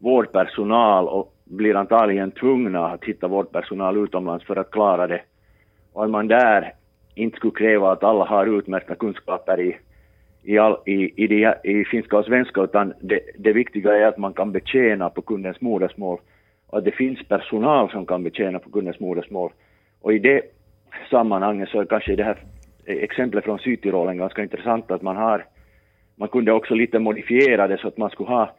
vårdpersonal 0.01 1.09
och 1.09 1.35
blir 1.45 1.77
antagligen 1.77 2.31
tvungna 2.31 2.87
att 2.87 3.05
hitta 3.05 3.29
vårdpersonal 3.29 4.05
utomlands 4.05 4.45
för 4.45 4.57
att 4.57 4.71
klara 4.71 5.07
det. 5.07 5.21
Och 5.93 6.05
att 6.05 6.11
man 6.11 6.29
där 6.29 6.73
inte 7.15 7.37
skulle 7.37 7.53
kräva 7.53 7.93
att 7.93 8.05
alla 8.05 8.25
har 8.25 8.59
utmärkta 8.59 8.95
kunskaper 8.95 9.61
i, 9.61 9.77
i, 10.43 10.59
all, 10.59 10.77
i, 10.87 11.25
i, 11.25 11.27
de, 11.27 11.55
i 11.65 11.85
finska 11.85 12.19
och 12.19 12.25
svenska, 12.25 12.61
utan 12.61 12.95
det, 13.01 13.21
det 13.39 13.53
viktiga 13.53 13.97
är 13.97 14.07
att 14.07 14.19
man 14.19 14.33
kan 14.33 14.53
betjäna 14.53 15.11
på 15.11 15.23
kundens 15.23 15.61
modersmål 15.61 16.19
och 16.67 16.79
att 16.79 16.85
det 16.85 16.91
finns 16.93 17.29
personal 17.29 17.91
som 17.91 18.07
kan 18.07 18.23
betjäna 18.23 18.59
på 18.59 18.71
kundens 18.71 19.01
modersmål. 19.01 19.53
Och 20.01 20.13
i 20.13 20.19
det 20.19 20.43
sammanhanget 21.11 21.69
så 21.69 21.81
är 21.81 21.85
kanske 21.85 22.17
det 22.17 22.25
här 22.25 22.39
exemplet 22.87 23.45
från 23.45 23.59
Sydtyrolen 23.59 24.17
ganska 24.17 24.43
intressant 24.43 24.91
att 24.91 25.03
man 25.03 25.17
har, 25.17 25.45
man 26.17 26.29
kunde 26.29 26.53
också 26.53 26.75
lite 26.75 26.99
modifiera 26.99 27.69
det 27.69 27.79
så 27.79 27.89
att 27.89 27.97
man 27.97 28.11
skulle 28.11 28.31
ha 28.31 28.57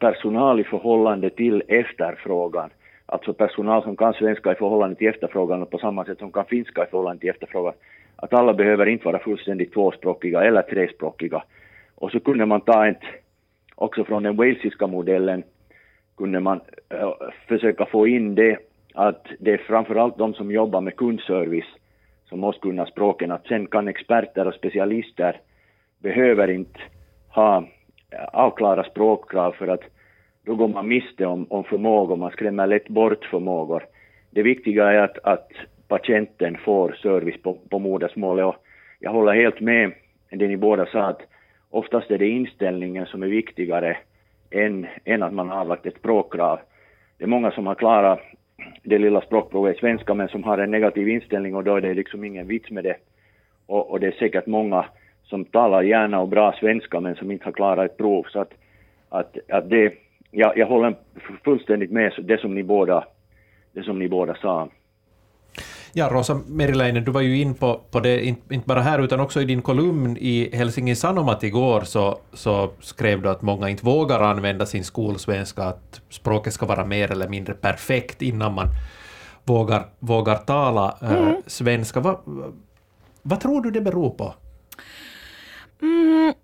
personal 0.00 0.60
i 0.60 0.64
förhållande 0.64 1.30
till 1.30 1.62
efterfrågan. 1.68 2.70
Alltså 3.06 3.32
personal 3.32 3.82
som 3.82 3.96
kan 3.96 4.12
svenska 4.12 4.52
i 4.52 4.54
förhållande 4.54 4.96
till 4.96 5.08
efterfrågan 5.08 5.62
och 5.62 5.70
på 5.70 5.78
samma 5.78 6.04
sätt 6.04 6.18
som 6.18 6.32
kan 6.32 6.44
finska 6.44 6.82
i 6.82 6.86
förhållande 6.90 7.20
till 7.20 7.30
efterfrågan. 7.30 7.74
Att 8.16 8.32
alla 8.32 8.54
behöver 8.54 8.86
inte 8.86 9.04
vara 9.04 9.18
fullständigt 9.18 9.72
tvåspråkiga 9.72 10.42
eller 10.42 10.62
trespråkiga. 10.62 11.42
Och 11.94 12.10
så 12.10 12.20
kunde 12.20 12.46
man 12.46 12.60
ta 12.60 12.86
ett, 12.86 13.02
också 13.74 14.04
från 14.04 14.22
den 14.22 14.36
walesiska 14.36 14.86
modellen, 14.86 15.42
kunde 16.16 16.40
man 16.40 16.60
äh, 16.88 17.12
försöka 17.48 17.86
få 17.86 18.06
in 18.06 18.34
det 18.34 18.58
att 18.94 19.26
det 19.38 19.52
är 19.52 19.58
framförallt 19.58 20.18
de 20.18 20.34
som 20.34 20.50
jobbar 20.50 20.80
med 20.80 20.96
kundservice 20.96 21.74
som 22.28 22.40
måste 22.40 22.60
kunna 22.60 22.86
språken. 22.86 23.30
Att 23.30 23.46
sen 23.46 23.66
kan 23.66 23.88
experter 23.88 24.46
och 24.46 24.54
specialister 24.54 25.40
behöver 25.98 26.50
inte 26.50 26.80
ha 27.28 27.64
avklara 28.32 28.84
språkkrav 28.84 29.52
för 29.52 29.68
att 29.68 29.82
då 30.46 30.54
går 30.54 30.68
man 30.68 30.88
miste 30.88 31.26
om, 31.26 31.46
om 31.50 31.64
förmågor, 31.64 32.16
man 32.16 32.30
skrämmer 32.30 32.66
lätt 32.66 32.88
bort 32.88 33.24
förmågor. 33.24 33.84
Det 34.30 34.42
viktiga 34.42 34.92
är 34.92 34.98
att, 34.98 35.18
att 35.24 35.50
patienten 35.88 36.56
får 36.64 36.92
service 36.92 37.42
på, 37.42 37.54
på 37.70 37.78
modersmålet 37.78 38.46
och 38.46 38.56
jag 38.98 39.10
håller 39.10 39.32
helt 39.32 39.60
med 39.60 39.92
det 40.30 40.48
ni 40.48 40.56
båda 40.56 40.86
sa 40.86 41.02
att 41.02 41.22
oftast 41.70 42.10
är 42.10 42.18
det 42.18 42.28
inställningen 42.28 43.06
som 43.06 43.22
är 43.22 43.26
viktigare 43.26 43.96
än, 44.50 44.86
än 45.04 45.22
att 45.22 45.32
man 45.32 45.48
har 45.48 45.60
avlagt 45.60 45.86
ett 45.86 45.98
språkkrav. 45.98 46.58
Det 47.18 47.24
är 47.24 47.28
många 47.28 47.50
som 47.50 47.66
har 47.66 47.74
klarat 47.74 48.20
det 48.82 48.98
lilla 48.98 49.20
språkprovet 49.20 49.76
i 49.76 49.80
svenska 49.80 50.14
men 50.14 50.28
som 50.28 50.44
har 50.44 50.58
en 50.58 50.70
negativ 50.70 51.08
inställning 51.08 51.54
och 51.54 51.64
då 51.64 51.76
är 51.76 51.80
det 51.80 51.94
liksom 51.94 52.24
ingen 52.24 52.46
vits 52.46 52.70
med 52.70 52.84
det. 52.84 52.96
Och, 53.66 53.90
och 53.90 54.00
det 54.00 54.06
är 54.06 54.12
säkert 54.12 54.46
många 54.46 54.84
som 55.30 55.44
talar 55.44 55.82
gärna 55.82 56.20
och 56.20 56.28
bra 56.28 56.54
svenska 56.60 57.00
men 57.00 57.16
som 57.16 57.30
inte 57.30 57.44
har 57.44 57.52
klarat 57.52 57.90
ett 57.90 57.96
prov. 57.96 58.26
Så 58.28 58.40
att, 58.40 58.52
att, 59.08 59.36
att 59.48 59.70
det, 59.70 59.92
jag, 60.30 60.58
jag 60.58 60.66
håller 60.66 60.94
fullständigt 61.44 61.90
med 61.90 62.12
det 62.18 62.40
som 62.40 62.54
ni 62.54 62.62
båda, 62.62 63.04
det 63.72 63.82
som 63.82 63.98
ni 63.98 64.08
båda 64.08 64.34
sa. 64.34 64.68
Ja, 65.92 66.08
Rosa 66.12 66.40
Meriläinen, 66.46 67.04
du 67.04 67.10
var 67.10 67.20
ju 67.20 67.40
in 67.40 67.54
på, 67.54 67.80
på 67.90 68.00
det, 68.00 68.24
inte 68.24 68.58
bara 68.64 68.80
här 68.80 68.98
utan 68.98 69.20
också 69.20 69.40
i 69.40 69.44
din 69.44 69.62
kolumn 69.62 70.16
i 70.20 70.56
Helsingin 70.56 70.96
Sanomat 70.96 71.42
igår 71.42 71.80
så, 71.80 72.18
så 72.32 72.70
skrev 72.80 73.22
du 73.22 73.28
att 73.28 73.42
många 73.42 73.68
inte 73.68 73.86
vågar 73.86 74.20
använda 74.20 74.66
sin 74.66 74.84
skolsvenska, 74.84 75.62
att 75.62 76.00
språket 76.08 76.52
ska 76.52 76.66
vara 76.66 76.84
mer 76.84 77.12
eller 77.12 77.28
mindre 77.28 77.54
perfekt 77.54 78.22
innan 78.22 78.54
man 78.54 78.66
vågar, 79.44 79.82
vågar 79.98 80.36
tala 80.36 80.98
äh, 81.02 81.12
mm. 81.12 81.34
svenska. 81.46 82.00
Va, 82.00 82.20
vad 83.22 83.40
tror 83.40 83.62
du 83.62 83.70
det 83.70 83.80
beror 83.80 84.10
på? 84.10 84.34
Mm, 85.82 86.34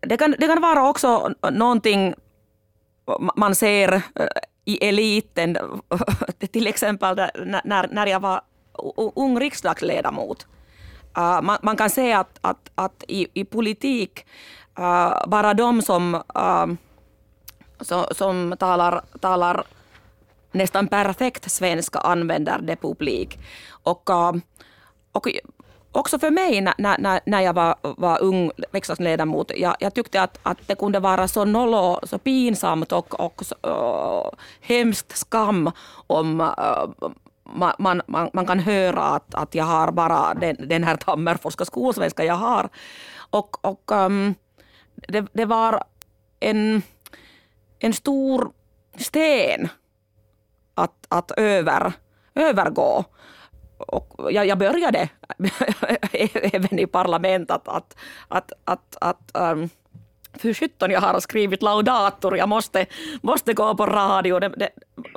det, 0.00 0.16
kan, 0.16 0.34
det 0.38 0.46
kan 0.46 0.60
vara 0.60 0.88
också 0.88 1.34
någonting 1.50 2.14
man 3.36 3.54
ser 3.54 3.92
eh, 3.94 4.26
i 4.64 4.88
eliten, 4.88 5.56
till 6.52 6.66
exempel 6.66 7.16
när, 7.64 7.88
när 7.88 8.06
jag 8.06 8.20
var 8.20 8.40
ung 9.14 9.40
riksdagsledamot. 9.40 10.46
Uh, 11.18 11.42
man, 11.42 11.58
man, 11.62 11.76
kan 11.76 11.90
säga 11.90 12.18
att, 12.18 12.38
att, 12.40 12.70
att 12.74 13.04
i, 13.08 13.26
i 13.34 13.44
politik, 13.44 14.26
uh, 14.78 15.26
bara 15.26 15.54
de 15.54 15.82
som, 15.82 16.14
uh, 16.14 16.66
so, 17.80 18.14
som 18.14 18.54
talar, 18.58 19.02
talar 19.20 19.64
nästan 20.52 20.88
perfekt 20.88 21.50
svenska 21.50 21.98
använder 21.98 22.58
det 22.58 22.76
publik. 22.76 23.38
Och, 23.82 24.10
och 25.12 25.28
också 25.92 26.18
för 26.18 26.30
mig 26.30 26.60
när, 26.60 26.74
när, 26.98 27.20
när 27.26 27.40
jag 27.40 27.52
var, 27.52 27.76
var 27.82 28.22
ung 28.22 28.50
riksdagsledamot, 28.72 29.50
jag, 29.56 29.76
jag 29.80 29.94
tyckte 29.94 30.22
att, 30.22 30.38
att 30.42 30.58
det 30.66 30.74
kunde 30.74 31.00
vara 31.00 31.28
så 31.28 31.44
nollo, 31.44 32.00
så 32.02 32.18
pinsamt 32.18 32.92
och, 32.92 33.20
och 33.20 33.42
så, 33.44 33.54
uh, 33.66 34.38
hemskt 34.60 35.16
skam 35.16 35.70
om 36.06 36.40
uh, 36.40 37.10
man, 37.78 38.02
man, 38.06 38.30
man, 38.32 38.46
kan 38.46 38.58
höra 38.58 39.02
att, 39.02 39.34
att 39.34 39.54
jag 39.54 39.64
har 39.64 39.92
bara 39.92 40.34
den, 40.34 40.56
den 40.68 40.84
här 40.84 40.96
Tammerforska 40.96 41.64
skolsvenska 41.64 42.24
jag 42.24 42.34
har. 42.34 42.68
Och, 43.30 43.64
och 43.64 43.90
um, 43.92 44.34
det, 44.94 45.26
det 45.32 45.44
var 45.44 45.84
en, 46.40 46.82
en 47.78 47.92
stor 47.92 48.50
sten 48.98 49.68
att, 50.74 51.06
att 51.08 51.30
över, 51.30 51.92
övergå 52.34 53.04
och 53.88 54.32
jag, 54.32 54.46
jag 54.46 54.58
började 54.58 55.08
även 56.52 56.78
i 56.78 56.86
parlamentet 56.86 57.68
att, 57.68 57.68
att, 58.28 58.52
att, 58.64 58.96
att, 59.00 59.36
ähm, 59.36 59.40
att 59.40 59.52
um, 59.56 59.70
för 60.38 60.54
sjutton 60.54 60.90
jag 60.90 61.00
har 61.00 61.20
skrivit 61.20 61.62
laudator, 61.62 62.36
jag 62.36 62.48
måste, 62.48 62.86
måste 63.22 63.52
gå 63.52 63.74
på 63.74 63.86
radio. 63.86 64.38
Det, 64.38 64.48
det, 64.48 64.70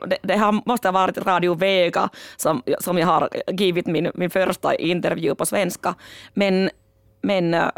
det, 0.08 0.18
det 0.22 0.38
har, 0.38 0.62
måste 0.66 0.88
ha 0.88 0.94
varit 0.94 1.18
Radio 1.18 1.54
Vega 1.54 2.10
som, 2.38 2.64
som 2.80 2.98
jag 2.98 3.08
har 3.08 3.30
givit 3.48 3.88
min, 3.88 4.12
min 4.14 4.30
första 4.30 4.76
intervju 4.76 5.36
på 5.36 5.46
svenska. 5.46 5.96
Men, 6.34 6.70
men 7.22 7.54
äh, 7.54 7.70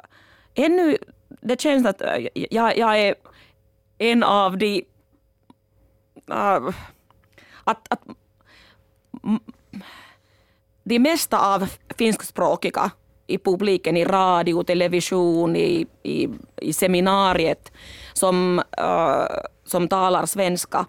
ännu, 0.56 0.98
det 1.42 1.62
känns 1.62 1.86
att 1.86 2.02
äh, 2.02 2.28
jag, 2.34 2.78
jag 2.78 3.00
är 3.00 3.16
en 3.98 4.24
av 4.24 4.58
de... 4.58 4.86
Äh, 6.30 6.70
att, 7.64 7.88
att 7.90 8.02
de 10.84 11.00
mesta 11.00 11.56
av 11.56 11.70
finskspråkiga 11.98 12.92
i 13.28 13.38
publiken 13.38 13.98
i 13.98 14.06
radio, 14.06 14.63
television, 14.63 15.56
i, 15.56 15.86
i, 16.04 16.30
i 16.62 16.74
seminariet 16.74 17.72
som, 18.13 18.60
uh, 18.60 19.38
som 19.66 19.88
talar 19.88 20.25
svenska 20.25 20.86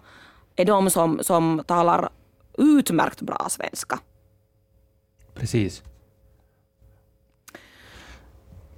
är 0.55 0.65
de 0.65 0.89
som, 0.89 1.19
som 1.21 1.63
talar 1.67 2.09
utmärkt 2.57 3.21
bra 3.21 3.47
svenska. 3.49 3.99
Precis. 5.33 5.83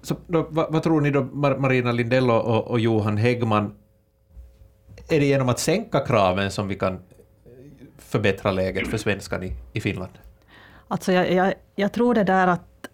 Så 0.02 0.16
då, 0.28 0.48
vad, 0.50 0.74
vad, 0.74 0.84
tror 0.84 1.02
ni 1.02 1.12
då, 1.12 1.24
Marina 1.58 1.92
Lindell 1.92 2.32
och, 2.32 2.68
och 2.68 2.80
Johan 2.80 3.18
Häggman, 3.18 3.76
är 5.10 5.20
det 5.20 5.26
genom 5.26 5.50
att 5.50 5.60
sänka 5.60 6.00
kraven 6.00 6.52
som 6.52 6.68
vi 6.68 6.76
kan 6.76 7.00
förbättra 7.98 8.52
läget 8.52 8.88
för 8.88 8.98
svenskan 8.98 9.44
i, 9.44 9.54
i 9.74 9.82
Finland? 9.82 10.12
Alltså 10.88 11.12
jag, 11.12 11.32
jag, 11.32 11.54
jag 11.76 11.92
tror 11.92 12.14
det 12.14 12.24
där 12.24 12.48
att, 12.48 12.88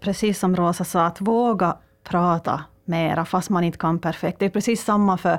precis 0.00 0.38
som 0.38 0.56
Rosa 0.56 0.84
sa, 0.84 1.06
att 1.06 1.20
våga 1.20 1.76
prata 2.04 2.64
mera, 2.84 3.24
fast 3.24 3.50
man 3.50 3.64
inte 3.64 3.78
kan 3.78 3.98
perfekt. 3.98 4.38
Det 4.38 4.44
är 4.44 4.50
precis 4.50 4.84
samma 4.84 5.18
för, 5.18 5.38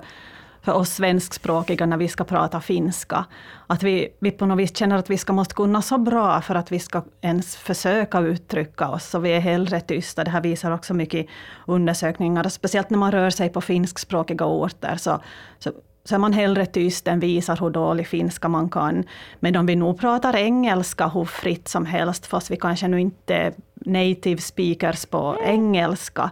för 0.61 0.71
oss 0.71 0.89
svenskspråkiga 0.89 1.85
när 1.85 1.97
vi 1.97 2.07
ska 2.07 2.23
prata 2.23 2.61
finska. 2.61 3.25
Att 3.67 3.83
vi, 3.83 4.09
vi 4.19 4.31
på 4.31 4.45
något 4.45 4.59
vis 4.59 4.77
känner 4.77 4.95
att 4.95 5.09
vi 5.09 5.17
ska 5.17 5.33
måste 5.33 5.55
kunna 5.55 5.81
så 5.81 5.97
bra 5.97 6.41
för 6.41 6.55
att 6.55 6.71
vi 6.71 6.79
ska 6.79 7.03
ens 7.21 7.55
försöka 7.55 8.19
uttrycka 8.19 8.89
oss, 8.89 9.09
så 9.09 9.19
vi 9.19 9.29
är 9.29 9.39
hellre 9.39 9.81
tysta. 9.81 10.23
Det 10.23 10.31
här 10.31 10.41
visar 10.41 10.71
också 10.71 10.93
mycket 10.93 11.27
undersökningar, 11.67 12.49
speciellt 12.49 12.89
när 12.89 12.97
man 12.97 13.11
rör 13.11 13.29
sig 13.29 13.49
på 13.49 13.61
finskspråkiga 13.61 14.45
orter, 14.45 14.95
så, 14.95 15.19
så 15.59 15.71
så 16.03 16.15
är 16.15 16.19
man 16.19 16.33
hellre 16.33 16.65
tyst 16.65 17.07
än 17.07 17.19
visar 17.19 17.57
hur 17.57 17.69
dålig 17.69 18.07
finska 18.07 18.47
man 18.47 18.69
kan. 18.69 19.03
Men 19.39 19.55
om 19.55 19.65
vi 19.65 19.75
nu 19.75 19.93
pratar 19.93 20.35
engelska 20.35 21.07
hur 21.07 21.25
fritt 21.25 21.67
som 21.67 21.85
helst, 21.85 22.25
fast 22.25 22.51
vi 22.51 22.57
kanske 22.57 22.87
nu 22.87 23.01
inte 23.01 23.35
är 23.35 23.53
native 23.75 24.41
speakers 24.41 25.05
på 25.05 25.37
engelska, 25.45 26.31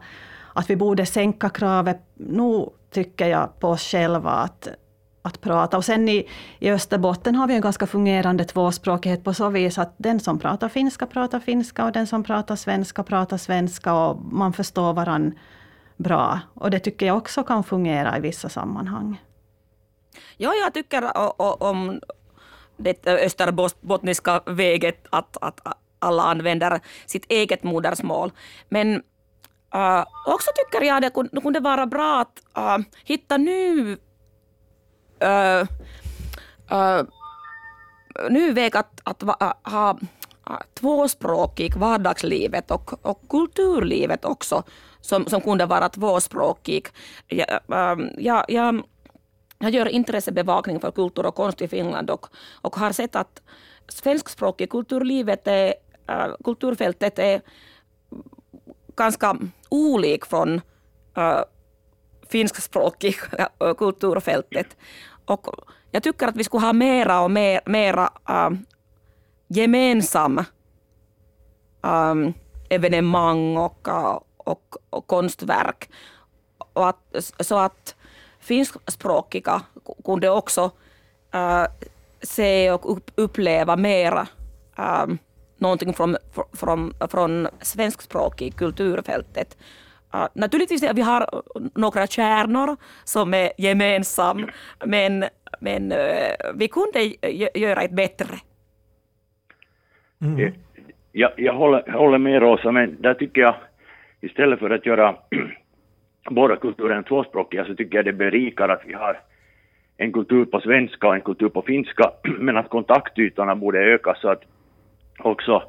att 0.54 0.70
vi 0.70 0.76
borde 0.76 1.06
sänka 1.06 1.50
kravet, 1.50 2.02
nu 2.16 2.66
tycker 2.92 3.28
jag 3.28 3.60
på 3.60 3.70
oss 3.70 3.82
själva 3.82 4.32
att, 4.32 4.68
att 5.22 5.42
prata. 5.42 5.78
Och 5.78 5.86
sen 5.86 6.10
i, 6.10 6.28
i 6.60 6.72
Österbotten 6.72 7.36
har 7.36 7.48
vi 7.48 7.56
en 7.56 7.62
ganska 7.62 7.88
fungerande 7.88 8.44
tvåspråkighet 8.44 9.24
på 9.24 9.34
så 9.34 9.50
vis 9.50 9.78
att 9.78 9.94
den 9.98 10.20
som 10.20 10.40
pratar 10.40 10.70
finska 10.70 11.06
pratar 11.06 11.40
finska 11.40 11.86
och 11.86 11.92
den 11.92 12.08
som 12.08 12.24
pratar 12.24 12.56
svenska 12.56 13.04
pratar 13.04 13.38
svenska 13.38 13.94
och 13.94 14.22
man 14.32 14.54
förstår 14.54 14.94
varandra 14.94 15.38
bra. 15.98 16.40
Och 16.54 16.72
det 16.72 16.80
tycker 16.80 17.06
jag 17.06 17.18
också 17.18 17.44
kan 17.44 17.64
fungera 17.64 18.18
i 18.18 18.22
vissa 18.22 18.50
sammanhang. 18.50 19.18
Ja, 20.38 20.54
jag 20.54 20.74
tycker 20.74 21.12
om 21.64 22.02
det 22.78 23.08
österbottniska 23.08 24.42
väget 24.46 25.08
att, 25.10 25.38
att 25.42 25.60
alla 26.00 26.24
använder 26.24 26.80
sitt 27.06 27.26
eget 27.32 27.64
modersmål. 27.64 28.32
Men 28.70 29.04
äh, 29.74 30.06
också 30.26 30.52
tycker 30.56 30.86
jag 30.86 31.02
det 31.02 31.10
kunde, 31.10 31.42
kunde 31.42 31.60
vara 31.60 31.86
bra 31.86 32.20
att 32.20 32.42
äh, 32.58 32.86
hitta 33.04 33.38
ny, 33.38 33.98
äh, 35.20 35.68
äh, 36.70 37.04
ny 38.30 38.52
väg 38.52 38.76
att, 38.76 39.02
att 39.04 39.24
uh, 39.24 39.54
ha 39.64 39.98
äh, 40.50 40.58
tvåspråkig 40.74 41.76
vardagslivet 41.76 42.72
och, 42.72 43.06
och 43.06 43.22
kulturlivet 43.30 44.26
också 44.26 44.64
som, 45.02 45.26
som 45.26 45.42
kunde 45.42 45.66
vara 45.66 45.90
tvåspråkig. 45.90 46.88
Jag, 47.28 47.50
äh, 47.50 48.08
jag, 48.18 48.46
jag, 48.48 48.84
jag 49.60 49.72
gör 49.72 49.88
intressebevakning 49.88 50.80
för 50.80 50.92
kultur 50.92 51.26
och 51.26 51.36
konst 51.36 51.62
i 51.62 51.68
Finland 51.68 52.10
och, 52.10 52.28
och 52.62 52.76
har 52.76 52.92
sett 52.92 53.16
att 53.16 53.42
svenskspråkig 53.88 54.70
kulturlivet 54.70 55.48
är, 55.48 55.74
äh, 56.08 56.28
kulturfältet 56.44 57.20
är 57.20 57.42
ganska 58.96 59.38
olik 59.70 60.26
från 60.26 60.62
äh, 61.18 61.42
finskspråkig 62.30 63.16
kulturfältet. 63.78 64.78
Och 65.26 65.48
jag 65.92 66.04
tycker 66.04 66.28
att 66.28 66.36
vi 66.36 66.44
skulle 66.44 66.66
ha 66.66 66.74
mera 66.74 67.22
och 67.22 67.32
mer, 67.32 67.62
mera 67.66 68.10
äh, 68.30 68.50
gemensam 69.48 70.38
äh, 71.84 72.16
evenemang 72.70 73.58
och, 73.58 73.88
äh, 73.88 74.20
och, 74.38 74.76
och 74.90 75.08
konstverk. 75.08 75.90
Och 76.74 76.90
att, 76.90 77.16
så 77.40 77.58
att 77.58 77.96
finskspråkiga 78.50 79.62
kunde 80.06 80.30
också 80.30 80.72
äh, 81.34 81.66
se 82.22 82.72
och 82.72 82.92
upp, 82.92 83.12
uppleva 83.16 83.76
mera 83.76 84.28
äh, 84.78 85.06
någonting 85.58 85.94
från, 85.94 86.16
från, 86.54 86.94
från 87.12 87.48
svenskspråkig 87.62 88.56
kulturfältet. 88.56 89.58
Uh, 90.16 90.28
naturligtvis 90.34 90.84
vi 90.94 91.02
har 91.02 91.30
några 91.76 92.08
kärnor 92.08 92.78
som 93.04 93.34
är 93.34 93.52
gemensamma, 93.58 94.50
men, 94.86 95.26
men 95.60 95.92
uh, 95.92 95.98
vi 96.56 96.68
kunde 96.68 97.00
göra 97.56 97.82
ett 97.82 97.92
bättre. 97.92 98.36
Mm. 100.22 100.54
Jag, 101.12 101.32
jag 101.38 101.54
håller, 101.54 101.92
håller 101.92 102.18
med 102.18 102.42
Rosa, 102.42 102.72
men 102.72 103.02
där 103.02 103.14
tycker 103.14 103.42
jag 103.42 103.56
istället 104.22 104.60
för 104.60 104.70
att 104.70 104.86
göra 104.86 105.16
båda 106.30 106.56
kulturerna 106.56 107.04
tvåspråkiga 107.04 107.66
så 107.66 107.76
tycker 107.76 107.98
jag 107.98 108.06
det 108.06 108.14
berikar 108.14 108.70
att 108.70 108.82
vi 108.86 108.94
har 108.94 109.20
en 109.98 110.12
kultur 110.12 110.46
på 110.46 110.60
svenska 110.60 111.08
och 111.08 111.16
en 111.16 111.22
kultur 111.22 111.50
på 111.50 111.62
finska, 111.62 112.12
men 112.40 112.58
att 112.58 112.70
kontaktytorna 112.70 113.56
borde 113.56 113.80
öka 113.80 114.16
så 114.16 114.30
att 114.30 114.44
också 115.20 115.64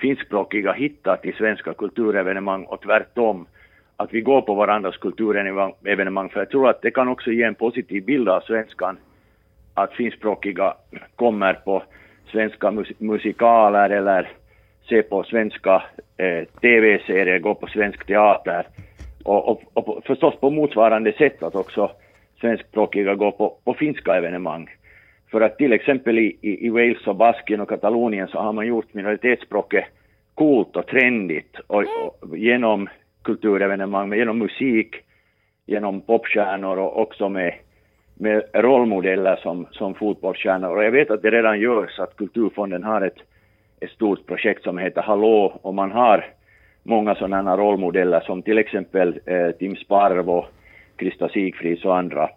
finskspråkiga 0.00 0.72
hittar 0.72 1.16
till 1.16 1.34
svenska 1.34 1.74
kulturevenemang 1.74 2.64
och 2.64 2.80
tvärtom, 2.80 3.46
att 3.96 4.12
vi 4.12 4.20
går 4.20 4.40
på 4.42 4.54
varandras 4.54 4.96
kulturevenemang, 4.96 6.28
för 6.28 6.40
jag 6.40 6.50
tror 6.50 6.68
att 6.68 6.82
det 6.82 6.90
kan 6.90 7.08
också 7.08 7.30
ge 7.30 7.42
en 7.42 7.54
positiv 7.54 8.04
bild 8.04 8.28
av 8.28 8.40
svenskan, 8.40 8.98
att 9.74 9.92
finskspråkiga 9.92 10.74
kommer 11.16 11.52
på 11.54 11.82
svenska 12.32 12.70
musikaler 12.98 13.90
eller 13.90 14.32
ser 14.88 15.02
på 15.02 15.22
svenska 15.22 15.82
eh, 16.16 16.44
tv-serier, 16.60 17.38
går 17.38 17.54
på 17.54 17.66
svensk 17.66 18.06
teater 18.06 18.66
och, 19.24 19.48
och, 19.48 19.62
och 19.74 20.04
förstås 20.04 20.36
på 20.40 20.50
motsvarande 20.50 21.12
sätt 21.12 21.42
att 21.42 21.54
också 21.54 21.90
svenskspråkiga 22.40 23.14
går 23.14 23.30
på, 23.30 23.56
på 23.64 23.74
finska 23.74 24.16
evenemang. 24.16 24.70
För 25.30 25.40
att 25.40 25.58
till 25.58 25.72
exempel 25.72 26.18
i, 26.18 26.38
i, 26.40 26.68
Wales 26.68 27.06
och 27.06 27.16
Baskien 27.16 27.60
och 27.60 27.68
Katalonien 27.68 28.28
så 28.28 28.38
har 28.38 28.52
man 28.52 28.66
gjort 28.66 28.94
minoritetsspråket 28.94 29.84
coolt 30.34 30.76
och 30.76 30.86
trendigt 30.86 31.58
och, 31.66 31.84
och 32.20 32.38
genom 32.38 32.88
kulturevenemang, 33.22 34.12
genom 34.12 34.38
musik, 34.38 34.94
genom 35.66 36.00
popstjärnor 36.00 36.78
och 36.78 37.00
också 37.00 37.28
med, 37.28 37.54
med 38.14 38.42
rollmodeller 38.54 39.36
som, 39.36 39.66
som 39.70 39.94
fotbollsstjärnor. 39.94 40.76
Och 40.76 40.84
jag 40.84 40.90
vet 40.90 41.10
att 41.10 41.22
det 41.22 41.30
redan 41.30 41.60
görs, 41.60 41.98
att 41.98 42.16
Kulturfonden 42.16 42.84
har 42.84 43.00
ett, 43.00 43.18
ett 43.80 43.90
stort 43.90 44.26
projekt 44.26 44.62
som 44.62 44.78
heter 44.78 45.02
Hallå 45.02 45.58
och 45.62 45.74
man 45.74 45.92
har 45.92 46.24
många 46.82 47.14
sådana 47.14 47.56
rollmodeller 47.56 48.20
som 48.20 48.42
till 48.42 48.58
exempel 48.58 49.20
eh, 49.26 49.50
Tim 49.50 49.76
Sparvo, 49.76 50.44
Krista 50.96 51.28
Sigfrids 51.28 51.84
och 51.84 51.98
andra. 51.98 52.30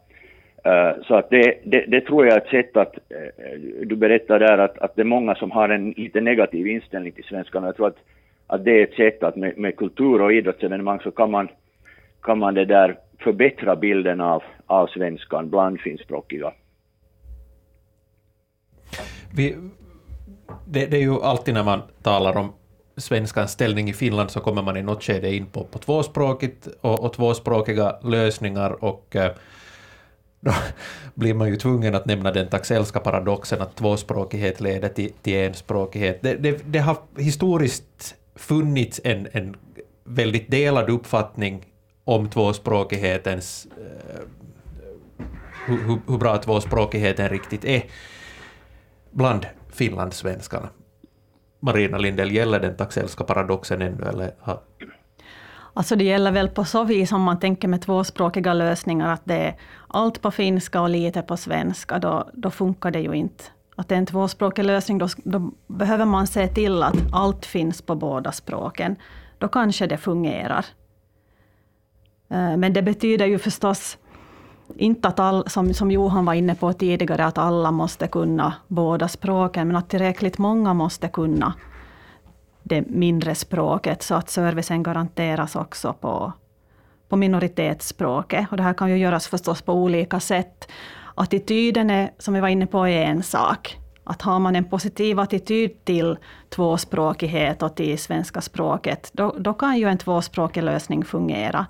Uh, 0.67 1.03
så 1.08 1.15
att 1.15 1.29
det, 1.29 1.60
det, 1.63 1.86
det, 1.88 2.01
tror 2.01 2.25
jag 2.25 2.34
är 2.34 2.41
ett 2.41 2.47
sätt 2.47 2.77
att, 2.77 2.95
uh, 2.95 3.86
du 3.86 3.95
berättar 3.95 4.39
där 4.39 4.58
att, 4.58 4.77
att 4.77 4.95
det 4.95 5.01
är 5.01 5.06
många 5.06 5.36
som 5.36 5.51
har 5.51 5.69
en 5.69 5.91
lite 5.91 6.21
negativ 6.21 6.67
inställning 6.67 7.12
till 7.12 7.23
svenskan. 7.23 7.63
Jag 7.63 7.75
tror 7.75 7.88
att, 7.88 7.97
att 8.47 8.65
det 8.65 8.71
är 8.71 8.84
ett 8.84 8.93
sätt 8.93 9.23
att 9.23 9.36
med, 9.36 9.58
med 9.58 9.75
kultur 9.75 10.21
och 10.21 10.34
idrottsevenemang 10.34 10.99
så 10.99 11.12
kan 11.12 11.32
man, 11.32 11.47
kan 12.21 12.39
man 12.39 12.53
det 12.53 12.65
där 12.65 12.95
förbättra 13.19 13.75
bilden 13.75 14.21
av, 14.21 14.43
av 14.67 14.88
svenskan 14.88 15.49
bland 15.49 15.79
finskspråkiga. 15.79 16.53
Vi, 19.36 19.56
det, 20.67 20.86
det, 20.86 20.97
är 20.97 21.01
ju 21.01 21.21
alltid 21.21 21.53
när 21.53 21.63
man 21.63 21.82
talar 22.01 22.38
om 22.38 22.53
svenskans 22.97 23.51
ställning 23.51 23.89
i 23.89 23.93
Finland 23.93 24.32
så 24.32 24.39
kommer 24.39 24.62
man 24.62 24.77
i 24.77 24.82
något 24.82 25.03
skede 25.03 25.36
in 25.36 25.45
på, 25.45 25.63
på 25.63 25.79
tvåspråkigt 25.79 26.67
och, 26.82 26.99
och 26.99 27.13
tvåspråkiga 27.13 27.99
lösningar 28.03 28.84
och 28.84 29.15
eh, 29.15 29.32
då 30.39 30.53
blir 31.13 31.34
man 31.34 31.49
ju 31.49 31.56
tvungen 31.56 31.95
att 31.95 32.06
nämna 32.06 32.32
den 32.32 32.47
taxellska 32.47 32.99
paradoxen 32.99 33.62
att 33.62 33.75
tvåspråkighet 33.75 34.62
leder 34.62 34.89
till, 34.89 35.12
till 35.21 35.36
enspråkighet. 35.36 36.21
Det, 36.21 36.36
det, 36.36 36.62
det 36.65 36.79
har 36.79 36.97
historiskt 37.17 38.15
funnits 38.36 39.01
en, 39.03 39.27
en 39.32 39.56
väldigt 40.03 40.51
delad 40.51 40.89
uppfattning 40.89 41.65
om 42.03 42.29
tvåspråkighetens 42.29 43.67
eh, 43.77 44.21
hur, 45.65 45.99
hur 46.08 46.17
bra 46.17 46.38
tvåspråkigheten 46.38 47.29
riktigt 47.29 47.65
är 47.65 47.84
bland 49.12 49.45
finlandssvenskarna. 49.69 50.69
Marina 51.63 51.97
Lindell, 51.97 52.32
gäller 52.32 52.60
den 52.60 52.76
taxellska 52.76 53.23
paradoxen 53.23 53.82
ännu? 53.82 54.04
Eller? 54.06 54.32
Alltså 55.73 55.95
det 55.95 56.04
gäller 56.04 56.32
väl 56.32 56.49
på 56.49 56.65
så 56.65 56.84
vis 56.84 57.12
om 57.12 57.21
man 57.21 57.39
tänker 57.39 57.67
med 57.67 57.82
tvåspråkiga 57.82 58.54
lösningar 58.54 59.13
att 59.13 59.21
det 59.23 59.36
är 59.36 59.56
allt 59.88 60.21
på 60.21 60.32
finska 60.32 60.82
och 60.82 60.89
lite 60.89 61.21
på 61.21 61.38
svenska, 61.38 61.99
då, 61.99 62.30
då 62.34 62.52
funkar 62.52 62.91
det 62.91 62.99
ju 62.99 63.13
inte. 63.13 63.43
Att 63.76 63.88
det 63.88 63.95
är 63.95 63.99
en 63.99 64.06
tvåspråkig 64.06 64.63
lösning, 64.63 64.97
då, 64.97 65.08
då 65.23 65.52
behöver 65.67 66.06
man 66.06 66.28
se 66.28 66.47
till 66.47 66.84
att 66.84 66.97
allt 67.12 67.45
finns 67.45 67.82
på 67.82 67.95
båda 67.95 68.32
språken. 68.32 68.95
Då 69.38 69.47
kanske 69.47 69.88
det 69.88 69.97
fungerar. 69.97 70.65
Eh, 72.30 72.58
men 72.58 72.73
det 72.73 72.82
betyder 72.82 73.26
ju 73.26 73.39
förstås 73.39 73.97
inte 74.75 75.07
att 75.07 75.19
all, 75.19 75.49
som, 75.49 75.73
som 75.73 75.91
Johan 75.91 76.25
var 76.25 76.33
inne 76.33 76.55
på 76.55 76.73
tidigare, 76.73 77.25
att 77.25 77.38
alla 77.38 77.71
måste 77.71 78.07
kunna 78.07 78.53
båda 78.67 79.07
språken, 79.07 79.67
men 79.67 79.77
att 79.77 79.89
tillräckligt 79.89 80.38
många 80.38 80.73
måste 80.73 81.07
kunna 81.07 81.53
det 82.63 82.89
mindre 82.89 83.36
språket, 83.36 84.03
så 84.03 84.15
att 84.15 84.29
servicen 84.29 84.83
garanteras 84.83 85.55
också 85.55 85.93
på, 85.93 86.33
på 87.09 87.15
minoritetsspråket. 87.15 88.47
Och 88.51 88.57
det 88.57 88.63
här 88.63 88.73
kan 88.73 88.89
ju 88.89 88.97
göras 88.97 89.27
förstås 89.27 89.62
på 89.62 89.73
olika 89.73 90.19
sätt. 90.19 90.71
Attityden 91.15 91.89
är, 91.89 92.12
som 92.17 92.33
vi 92.33 92.39
var 92.39 92.47
inne 92.47 92.67
på, 92.67 92.88
är 92.88 93.05
en 93.05 93.23
sak. 93.23 93.77
Att 94.03 94.21
har 94.21 94.39
man 94.39 94.55
en 94.55 94.69
positiv 94.69 95.19
attityd 95.19 95.86
till 95.86 96.17
tvåspråkighet 96.49 97.63
och 97.63 97.75
till 97.75 97.99
svenska 97.99 98.41
språket, 98.41 99.09
då, 99.13 99.36
då 99.39 99.53
kan 99.53 99.77
ju 99.77 99.89
en 99.89 99.97
tvåspråkig 99.97 100.63
lösning 100.63 101.05
fungera. 101.05 101.65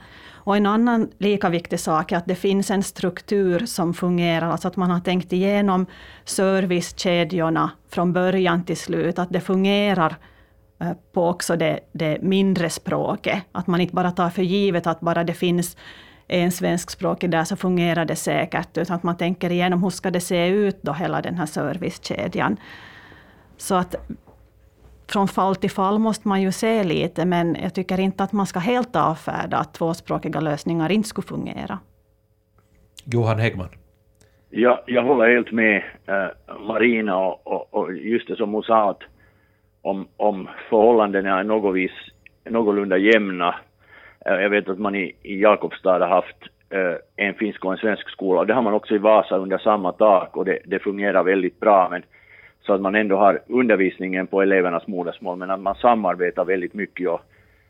Och 0.46 0.58
en 0.58 0.66
annan 0.66 1.12
lika 1.18 1.50
viktig 1.50 1.80
sak 1.80 2.12
är 2.12 2.18
att 2.18 2.26
det 2.26 2.36
finns 2.36 2.72
en 2.72 2.84
struktur 2.84 3.66
som 3.66 3.94
fungerar, 3.94 4.50
alltså 4.50 4.68
att 4.68 4.76
man 4.76 4.92
har 4.92 5.00
tänkt 5.00 5.34
igenom 5.34 5.86
servicekedjorna 6.26 7.72
från 7.90 8.14
början 8.14 8.64
till 8.64 8.78
slut, 8.78 9.20
att 9.20 9.30
det 9.30 9.42
fungerar 9.42 10.16
eh, 10.80 10.92
på 11.14 11.28
också 11.28 11.56
det, 11.56 11.80
det 11.92 12.22
mindre 12.22 12.70
språket. 12.70 13.44
Att 13.52 13.68
man 13.68 13.82
inte 13.82 13.96
bara 13.96 14.12
tar 14.12 14.30
för 14.30 14.42
givet 14.42 14.88
att 14.88 15.00
bara 15.00 15.24
det 15.24 15.34
finns 15.34 15.78
en 16.28 16.52
svenskspråkig 16.52 17.30
där 17.30 17.44
så 17.44 17.56
fungerar 17.56 18.06
det 18.06 18.16
säkert, 18.16 18.78
utan 18.78 18.96
att 18.96 19.04
man 19.04 19.18
tänker 19.18 19.50
igenom 19.50 19.84
hur 19.84 19.90
ska 19.90 20.12
det 20.12 20.22
se 20.22 20.48
ut 20.48 20.80
då, 20.82 20.94
hela 20.94 21.22
den 21.22 21.38
här 21.38 21.46
servicekedjan. 21.46 22.58
Så 23.58 23.76
att 23.76 23.96
från 25.13 25.28
fall 25.28 25.56
till 25.56 25.71
fall 25.71 25.99
måste 25.99 26.28
man 26.28 26.41
ju 26.41 26.52
se 26.52 26.84
lite, 26.84 27.26
men 27.26 27.56
jag 27.62 27.73
tycker 27.73 27.99
inte 27.99 28.23
att 28.23 28.32
man 28.32 28.45
ska 28.45 28.60
helt 28.60 28.95
avfärda 28.95 29.58
att 29.58 29.73
tvåspråkiga 29.73 30.39
lösningar 30.39 30.91
inte 30.91 31.10
skulle 31.10 31.28
fungera. 31.28 31.80
Johan 33.06 33.39
Häggman. 33.39 33.69
Ja, 34.49 34.84
jag 34.88 35.04
håller 35.04 35.36
helt 35.36 35.52
med 35.52 35.84
äh, 36.08 36.58
Marina 36.67 37.17
och, 37.17 37.47
och, 37.47 37.73
och, 37.73 37.93
just 37.93 38.28
det 38.28 38.36
som 38.36 38.54
hon 38.54 38.63
sa 38.63 38.89
att 38.89 39.02
om, 39.82 40.08
om 40.17 40.49
förhållandena 40.69 41.39
är 41.39 41.43
något 41.43 41.76
vis, 41.76 41.91
någorlunda 42.49 42.97
jämna. 42.97 43.56
Äh, 44.26 44.34
jag 44.34 44.49
vet 44.49 44.69
att 44.69 44.80
man 44.80 44.95
i, 44.95 45.15
i 45.21 45.41
Jakobstad 45.41 45.99
har 45.99 46.08
haft 46.08 46.38
äh, 46.69 47.26
en 47.26 47.34
finsk 47.34 47.65
och 47.65 47.71
en 47.71 47.78
svensk 47.78 48.10
skola 48.10 48.39
och 48.39 48.47
det 48.47 48.54
har 48.54 48.62
man 48.62 48.73
också 48.73 48.95
i 48.95 48.97
Vasa 48.97 49.38
under 49.38 49.58
samma 49.58 49.91
tak 49.91 50.38
och 50.38 50.45
det, 50.45 50.60
det 50.65 50.80
fungerar 50.80 51.23
väldigt 51.23 51.60
bra. 51.60 51.88
Men 51.91 52.04
så 52.65 52.73
att 52.73 52.82
man 52.82 52.95
ändå 52.95 53.15
har 53.15 53.41
undervisningen 53.47 54.28
på 54.28 54.41
elevernas 54.41 54.88
modersmål, 54.88 55.38
men 55.38 55.52
att 55.52 55.60
man 55.60 55.76
samarbetar 55.76 56.45
väldigt 56.45 56.73
mycket 56.73 57.10
och 57.10 57.21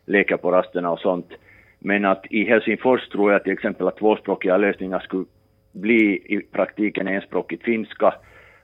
leker 0.05 0.37
på 0.37 0.51
rasterna 0.51 0.91
och 0.91 0.99
sånt. 0.99 1.31
Men 1.79 2.05
att 2.05 2.25
i 2.29 2.43
Helsingfors 2.43 3.09
tror 3.09 3.31
jag 3.31 3.43
till 3.43 3.53
exempel 3.53 3.87
att 3.87 3.97
tvåspråkiga 3.97 4.57
lösningar 4.57 4.99
skulle 4.99 5.25
bli 5.71 6.21
i 6.25 6.41
praktiken 6.51 7.07
enspråkigt 7.07 7.63
finska. 7.63 8.13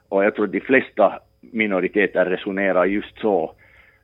Och 0.09 0.25
jag 0.25 0.35
tror 0.35 0.45
att 0.45 0.51
de 0.51 0.59
flesta 0.59 1.19
minoriteter 1.41 2.25
resonerar 2.25 2.85
just 2.85 3.19
så. 3.19 3.55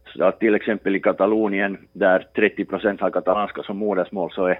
Så 0.05 0.23
att 0.23 0.39
till 0.39 0.55
exempel 0.55 0.95
i 0.95 0.99
Katalonien, 0.99 1.77
där 1.93 2.27
30 2.35 2.65
procent 2.65 3.01
har 3.01 3.09
katalanska 3.09 3.63
som 3.63 3.77
modersmål, 3.77 4.31
så 4.31 4.45
är 4.45 4.59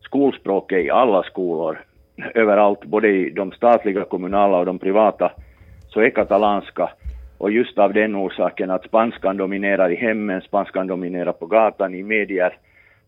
skolspråket 0.00 0.84
i 0.84 0.90
alla 0.90 1.22
skolor, 1.22 1.78
överallt, 2.34 2.84
både 2.84 3.08
i 3.08 3.30
de 3.30 3.52
statliga, 3.52 4.04
kommunala 4.04 4.58
och 4.58 4.66
de 4.66 4.78
privata, 4.78 5.32
så 5.92 6.00
är 6.00 6.10
katalanska. 6.10 6.90
Och 7.38 7.50
just 7.50 7.78
av 7.78 7.92
den 7.92 8.16
orsaken 8.16 8.70
att 8.70 8.84
spanskan 8.84 9.36
dominerar 9.36 9.90
i 9.90 9.96
hemmen, 9.96 10.40
spanskan 10.40 10.86
dominerar 10.86 11.32
på 11.32 11.46
gatan, 11.46 11.94
i 11.94 12.02
medier, 12.02 12.56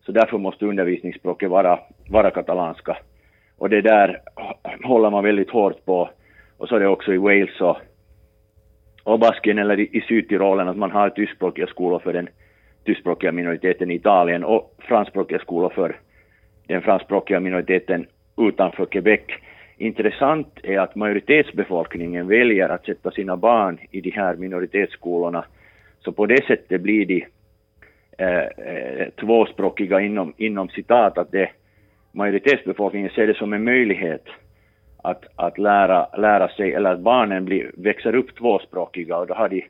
så 0.05 0.11
därför 0.11 0.37
måste 0.37 0.65
undervisningsspråket 0.65 1.49
vara, 1.49 1.79
vara 2.09 2.31
katalanska. 2.31 2.97
Och 3.57 3.69
det 3.69 3.81
där 3.81 4.21
håller 4.83 5.09
man 5.09 5.23
väldigt 5.23 5.49
hårt 5.49 5.85
på. 5.85 6.09
Och 6.57 6.67
så 6.67 6.75
är 6.75 6.79
det 6.79 6.87
också 6.87 7.13
i 7.13 7.17
Wales 7.17 7.61
och, 7.61 7.77
och 9.03 9.19
Baskien 9.19 9.57
eller 9.57 9.79
i, 9.79 9.89
i 9.97 10.01
Sydtyrolen 10.01 10.67
att 10.67 10.77
man 10.77 10.91
har 10.91 11.09
tyskspråkiga 11.09 11.67
skolor 11.67 11.99
för 11.99 12.13
den 12.13 12.29
tyskspråkiga 12.85 13.31
minoriteten 13.31 13.91
i 13.91 13.95
Italien 13.95 14.43
och 14.43 14.75
franskspråkiga 14.79 15.39
skolor 15.39 15.69
för 15.69 15.99
den 16.67 16.81
franskspråkiga 16.81 17.39
minoriteten 17.39 18.07
utanför 18.37 18.85
Quebec. 18.85 19.21
Intressant 19.77 20.59
är 20.63 20.79
att 20.79 20.95
majoritetsbefolkningen 20.95 22.27
väljer 22.27 22.69
att 22.69 22.85
sätta 22.85 23.11
sina 23.11 23.37
barn 23.37 23.79
i 23.91 24.01
de 24.01 24.11
här 24.11 24.35
minoritetsskolorna. 24.35 25.45
Så 25.99 26.11
på 26.11 26.25
det 26.25 26.45
sättet 26.45 26.81
blir 26.81 27.05
de 27.05 27.25
eh, 28.17 28.39
eh, 28.39 29.09
tvåspråkiga 29.19 30.01
inom, 30.01 30.33
inom 30.37 30.69
citat, 30.69 31.17
att 31.17 31.31
det, 31.31 31.49
majoritetsbefolkningen 32.11 33.09
ser 33.09 33.27
det 33.27 33.37
som 33.37 33.53
en 33.53 33.63
möjlighet 33.63 34.23
att, 34.97 35.25
att 35.35 35.57
lära, 35.57 36.07
lära 36.17 36.47
sig, 36.47 36.73
eller 36.73 36.93
att 36.93 36.99
barnen 36.99 37.45
blir, 37.45 37.71
växer 37.77 38.15
upp 38.15 38.35
tvåspråkiga 38.35 39.17
och 39.17 39.27
då 39.27 39.33
har 39.33 39.49
de 39.49 39.65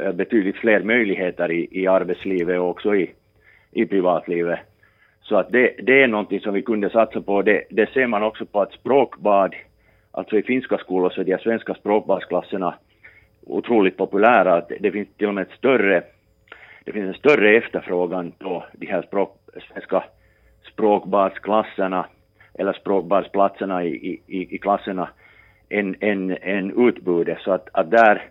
eh, 0.00 0.12
betydligt 0.12 0.56
fler 0.56 0.82
möjligheter 0.82 1.52
i, 1.52 1.68
i 1.70 1.86
arbetslivet 1.86 2.60
och 2.60 2.68
också 2.68 2.94
i, 2.94 3.10
i 3.72 3.86
privatlivet. 3.86 4.60
Så 5.24 5.36
att 5.36 5.52
det, 5.52 5.74
det 5.82 6.02
är 6.02 6.08
någonting 6.08 6.40
som 6.40 6.54
vi 6.54 6.62
kunde 6.62 6.90
satsa 6.90 7.20
på. 7.20 7.42
Det, 7.42 7.64
det 7.70 7.90
ser 7.90 8.06
man 8.06 8.22
också 8.22 8.46
på 8.46 8.60
att 8.60 8.72
språkbad, 8.72 9.54
alltså 10.10 10.38
i 10.38 10.42
finska 10.42 10.78
skolor 10.78 11.10
så 11.10 11.20
är 11.20 11.24
de 11.24 11.38
svenska 11.38 11.74
språkbadsklasserna 11.74 12.74
otroligt 13.46 13.96
populära. 13.96 14.62
Det 14.80 14.92
finns 14.92 15.08
till 15.16 15.28
och 15.28 15.34
med 15.34 15.42
ett 15.42 15.58
större, 15.58 16.02
det 16.84 16.92
finns 16.92 17.06
en 17.06 17.14
större 17.14 17.56
efterfrågan 17.56 18.32
på 18.38 18.64
de 18.72 18.86
här 18.86 19.02
språk, 19.02 19.36
svenska 19.72 20.04
språkbadsklasserna 20.72 22.06
eller 22.54 22.72
språkbadsplatserna 22.72 23.84
i, 23.84 24.20
i, 24.26 24.54
i 24.54 24.58
klasserna 24.58 25.08
än, 25.68 25.96
än, 26.00 26.36
än 26.42 26.88
utbudet. 26.88 27.38
Så 27.40 27.52
att, 27.52 27.68
att 27.72 27.90
där, 27.90 28.22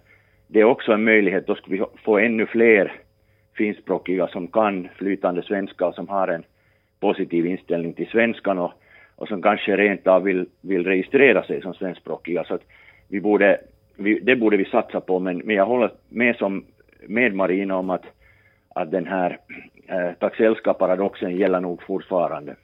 det 0.48 0.60
är 0.60 0.64
också 0.64 0.92
en 0.92 1.04
möjlighet, 1.04 1.48
då 1.48 1.56
skulle 1.56 1.78
vi 1.78 1.86
få 2.04 2.18
ännu 2.18 2.46
fler 2.46 2.94
finskspråkiga 3.58 4.28
som 4.28 4.48
kan 4.48 4.90
flytande 4.96 5.44
svenska 5.44 5.86
och 5.86 5.96
som 5.96 6.08
har 6.10 6.28
en 6.28 6.44
positiv 7.04 7.46
inställning 7.46 7.94
till 7.94 8.10
svenskan 8.12 8.60
och, 8.60 8.72
och 9.16 9.28
som 9.28 9.42
kanske 9.42 9.78
rent 9.78 10.08
av 10.08 10.24
vill, 10.24 10.46
vill 10.62 10.84
registrera 10.84 11.44
sig 11.44 11.62
som 11.62 11.74
svenskspråkiga. 11.74 12.44
Så 12.44 12.54
alltså 12.54 12.54
att 12.54 12.72
vi 13.08 13.22
borde, 13.22 13.62
vi, 13.96 14.20
det 14.20 14.36
borde 14.36 14.58
vi 14.58 14.66
satsa 14.66 15.02
på, 15.02 15.20
men, 15.20 15.38
men 15.38 15.56
jag 15.56 15.66
håller 15.66 15.92
med, 16.10 16.36
som, 16.36 16.66
med 17.08 17.36
Marina 17.36 17.78
om 17.78 17.90
att, 17.90 18.06
att 18.76 18.92
den 18.92 19.08
här 19.08 19.40
eh, 19.88 20.14
taxellska-paradoxen 20.20 21.38
gäller 21.38 21.60
nog 21.60 21.84
fortfarande. 21.84 22.56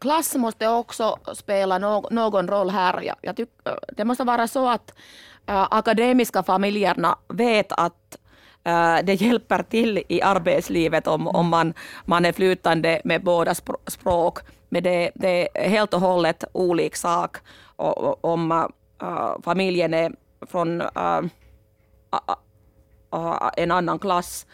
Klass 0.00 0.36
måste 0.36 0.68
också 0.68 1.16
spela 1.34 1.78
no 1.78 2.08
någon 2.10 2.48
roll 2.48 2.70
här. 2.70 3.02
Jag, 3.02 3.16
jag 3.20 3.36
tyck, 3.36 3.48
det 3.96 4.04
måste 4.04 4.24
vara 4.24 4.46
så 4.46 4.68
att 4.68 4.94
äh, 5.46 5.66
akademiska 5.70 6.42
familjerna 6.42 7.18
vet 7.28 7.72
att 7.72 8.17
det 9.02 9.14
hjälper 9.14 9.62
till 9.62 10.02
i 10.08 10.22
arbetslivet 10.22 11.06
om, 11.06 11.28
om 11.28 11.48
man, 11.48 11.74
man 12.04 12.24
är 12.24 12.32
flytande 12.32 13.00
med 13.04 13.24
båda 13.24 13.54
språk. 13.86 14.38
Men 14.68 14.82
det, 14.82 15.10
det 15.14 15.48
är 15.54 15.68
helt 15.68 15.94
och 15.94 16.00
hållet 16.00 16.44
olik 16.52 16.96
sak 16.96 17.36
om 18.20 18.52
äh, 19.02 19.42
familjen 19.42 19.94
är 19.94 20.12
från 20.46 20.82
en 23.56 23.70
annan 23.70 23.98
klass. 23.98 24.46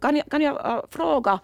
Kan, 0.00 0.16
jag, 0.16 0.30
kan 0.30 0.42
jag 0.42 0.86
fråga, 0.90 1.38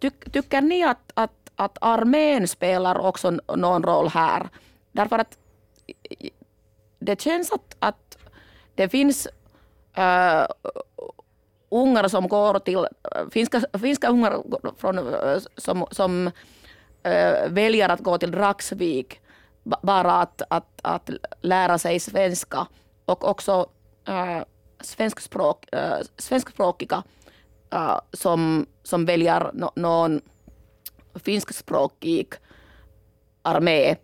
ty, 0.00 0.10
tycker 0.10 0.60
ni 0.60 0.84
att, 0.84 1.12
att, 1.14 1.50
att 1.56 1.78
armén 1.80 2.48
spelar 2.48 2.98
också 2.98 3.30
någon 3.56 3.82
roll 3.82 4.08
här? 4.08 4.48
Därför 4.92 5.18
att 5.18 5.38
det 6.98 7.20
känns 7.20 7.52
att, 7.52 7.76
att 7.78 8.18
det 8.74 8.88
finns 8.88 9.28
äh, 9.94 10.46
ungar 11.68 12.08
som 12.08 12.28
går 12.28 12.58
till, 12.58 12.86
finska, 13.30 13.60
finska 13.80 14.08
ungar 14.08 14.42
från, 14.78 15.00
som, 15.56 15.86
som 15.90 16.26
äh, 17.02 17.48
väljer 17.48 17.88
att 17.88 18.00
gå 18.00 18.18
till 18.18 18.30
Dragsvik 18.30 19.20
bara 19.64 20.12
att, 20.12 20.42
att, 20.48 20.80
att 20.82 21.10
lära 21.40 21.78
sig 21.78 22.00
svenska 22.00 22.66
och 23.04 23.28
också 23.28 23.66
äh, 24.08 24.42
svenskspråk, 24.80 25.74
äh, 25.74 25.98
svenskspråkiga 26.16 27.02
äh, 27.72 27.98
som, 28.12 28.66
som 28.82 29.04
väljer 29.04 29.50
no, 29.54 29.72
någon 29.76 30.20
finskspråkig 31.14 32.34
armé. 33.42 33.96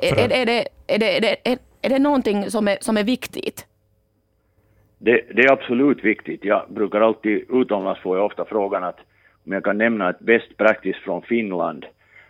Är, 0.00 0.18
är, 0.18 0.32
är, 0.32 0.46
det, 0.46 0.68
är, 0.86 0.98
det, 0.98 1.16
är, 1.16 1.20
det, 1.20 1.36
är 1.44 1.58
är 1.82 1.88
det 1.88 1.98
någonting 1.98 2.50
som 2.50 2.68
är, 2.68 2.78
som 2.80 2.96
är 2.96 3.04
viktigt? 3.04 3.66
Det, 4.98 5.22
det, 5.34 5.42
är 5.42 5.52
absolut 5.52 6.04
viktigt. 6.04 6.44
Jag 6.44 6.62
brukar 6.68 7.00
alltid, 7.00 7.44
utomlands 7.50 8.00
får 8.00 8.16
jag 8.16 8.26
ofta 8.26 8.44
frågan 8.44 8.84
att 8.84 8.98
om 9.46 9.52
jag 9.52 9.64
kan 9.64 9.78
nämna 9.78 10.10
ett 10.10 10.18
best 10.18 10.56
practice 10.56 10.96
från 11.04 11.22
Finland. 11.22 11.86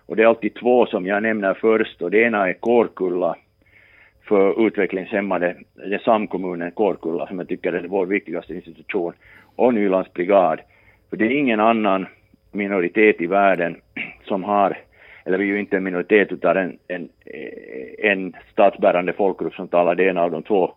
Och 0.06 0.16
det 0.16 0.22
är 0.22 0.26
alltid 0.26 0.54
två 0.54 0.86
som 0.86 1.06
jag 1.06 1.22
nämner 1.22 1.54
först 1.54 2.02
och 2.02 2.10
det 2.10 2.22
ena 2.22 2.48
är 2.48 2.52
Kårkulla 2.52 3.36
för 4.28 4.66
utvecklingshämmade, 4.66 5.56
det 5.74 5.94
är 5.94 5.98
samkommunen 5.98 6.70
Kårkulla 6.70 7.26
som 7.26 7.38
jag 7.38 7.48
tycker 7.48 7.72
är 7.72 7.88
vår 7.88 8.06
viktigaste 8.06 8.54
institution, 8.54 9.12
och 9.56 9.74
Nylands 9.74 10.12
brigad. 10.12 10.60
För 11.10 11.16
det 11.16 11.24
är 11.24 11.30
ingen 11.30 11.60
annan 11.60 12.06
minoritet 12.52 13.20
i 13.20 13.26
världen 13.26 13.76
som 14.24 14.44
har, 14.44 14.78
eller 15.28 15.38
vi 15.38 15.44
är 15.44 15.48
ju 15.48 15.60
inte 15.60 15.76
en 15.76 15.84
minoritet 15.84 16.32
utan 16.32 16.56
en, 16.56 16.78
en, 16.88 17.08
en 17.98 18.36
statsbärande 18.52 19.12
folkgrupp 19.12 19.54
som 19.54 19.68
talar 19.68 19.94
det 19.94 20.04
ena 20.04 20.22
av 20.22 20.30
de 20.30 20.42
två 20.42 20.72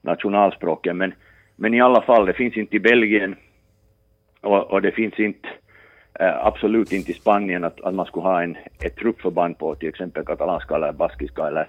nationalspråken. 0.00 0.96
Men, 0.96 1.14
men 1.56 1.74
i 1.74 1.80
alla 1.80 2.02
fall, 2.02 2.26
det 2.26 2.32
finns 2.32 2.56
inte 2.56 2.76
i 2.76 2.80
Belgien 2.80 3.36
och, 4.40 4.70
och 4.72 4.82
det 4.82 4.92
finns 4.92 5.18
inte 5.18 5.48
äh, 6.20 6.46
absolut 6.46 6.92
inte 6.92 7.10
i 7.10 7.14
Spanien 7.14 7.64
att, 7.64 7.80
att 7.80 7.94
man 7.94 8.06
skulle 8.06 8.26
ha 8.26 8.42
en, 8.42 8.56
ett 8.80 8.96
truppförband 8.96 9.58
på 9.58 9.74
till 9.74 9.88
exempel 9.88 10.24
katalanska 10.24 10.74
eller 10.74 10.92
baskiska 10.92 11.46
eller 11.46 11.68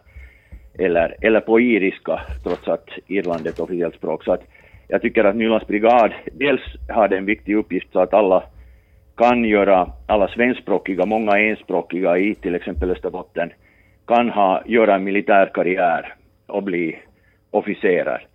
eller, 0.80 1.16
eller 1.22 1.40
på 1.40 1.60
iriska, 1.60 2.22
trots 2.44 2.68
att 2.68 2.90
Irland 3.08 3.48
är 3.48 3.50
ett 3.50 3.60
officiellt 3.60 3.96
språk. 3.96 4.24
Så 4.24 4.34
att 4.34 4.44
jag 4.88 5.02
tycker 5.02 5.24
att 5.24 5.36
Nylands 5.36 5.68
brigad 5.68 6.14
dels 6.32 6.62
har 6.90 7.14
en 7.14 7.26
viktig 7.26 7.56
uppgift 7.56 7.92
så 7.92 8.00
att 8.00 8.14
alla 8.14 8.44
kan 9.16 9.46
göra, 9.46 9.92
alla 10.08 10.28
svenskspråkiga, 10.28 11.06
många 11.06 11.40
enspråkiga 11.40 12.18
i 12.18 12.36
till 12.36 12.56
exempel 12.56 12.92
Österbotten, 12.92 13.52
kan 14.08 14.30
ha, 14.30 14.62
göra 14.66 14.96
en 14.96 15.04
militär 15.04 15.52
karriär 15.54 16.14
och 16.48 16.64
bli 16.64 17.00
officerer. 17.52 18.28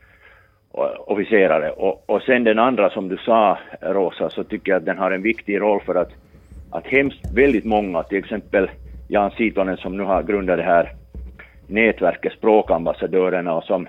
officerare. 1.06 1.70
Och, 1.70 2.10
och 2.10 2.22
sen 2.22 2.44
den 2.44 2.58
andra 2.58 2.90
som 2.90 3.08
du 3.08 3.16
sa, 3.16 3.58
Rosa, 3.80 4.30
så 4.30 4.44
tycker 4.44 4.72
jag 4.72 4.78
att 4.78 4.84
den 4.84 4.98
har 4.98 5.10
en 5.10 5.22
viktig 5.22 5.60
roll 5.60 5.80
för 5.80 5.94
att, 5.94 6.10
att 6.70 6.86
hemskt 6.86 7.32
väldigt 7.34 7.64
många, 7.64 8.02
till 8.02 8.18
exempel 8.18 8.70
Jan 9.08 9.30
Sitonen 9.30 9.76
som 9.76 9.96
nu 9.96 10.02
har 10.02 10.22
grundat 10.22 10.56
det 10.56 10.62
här 10.62 10.92
nätverket 11.66 12.32
Språkambassadörerna 12.32 13.54
och 13.54 13.64
som, 13.64 13.88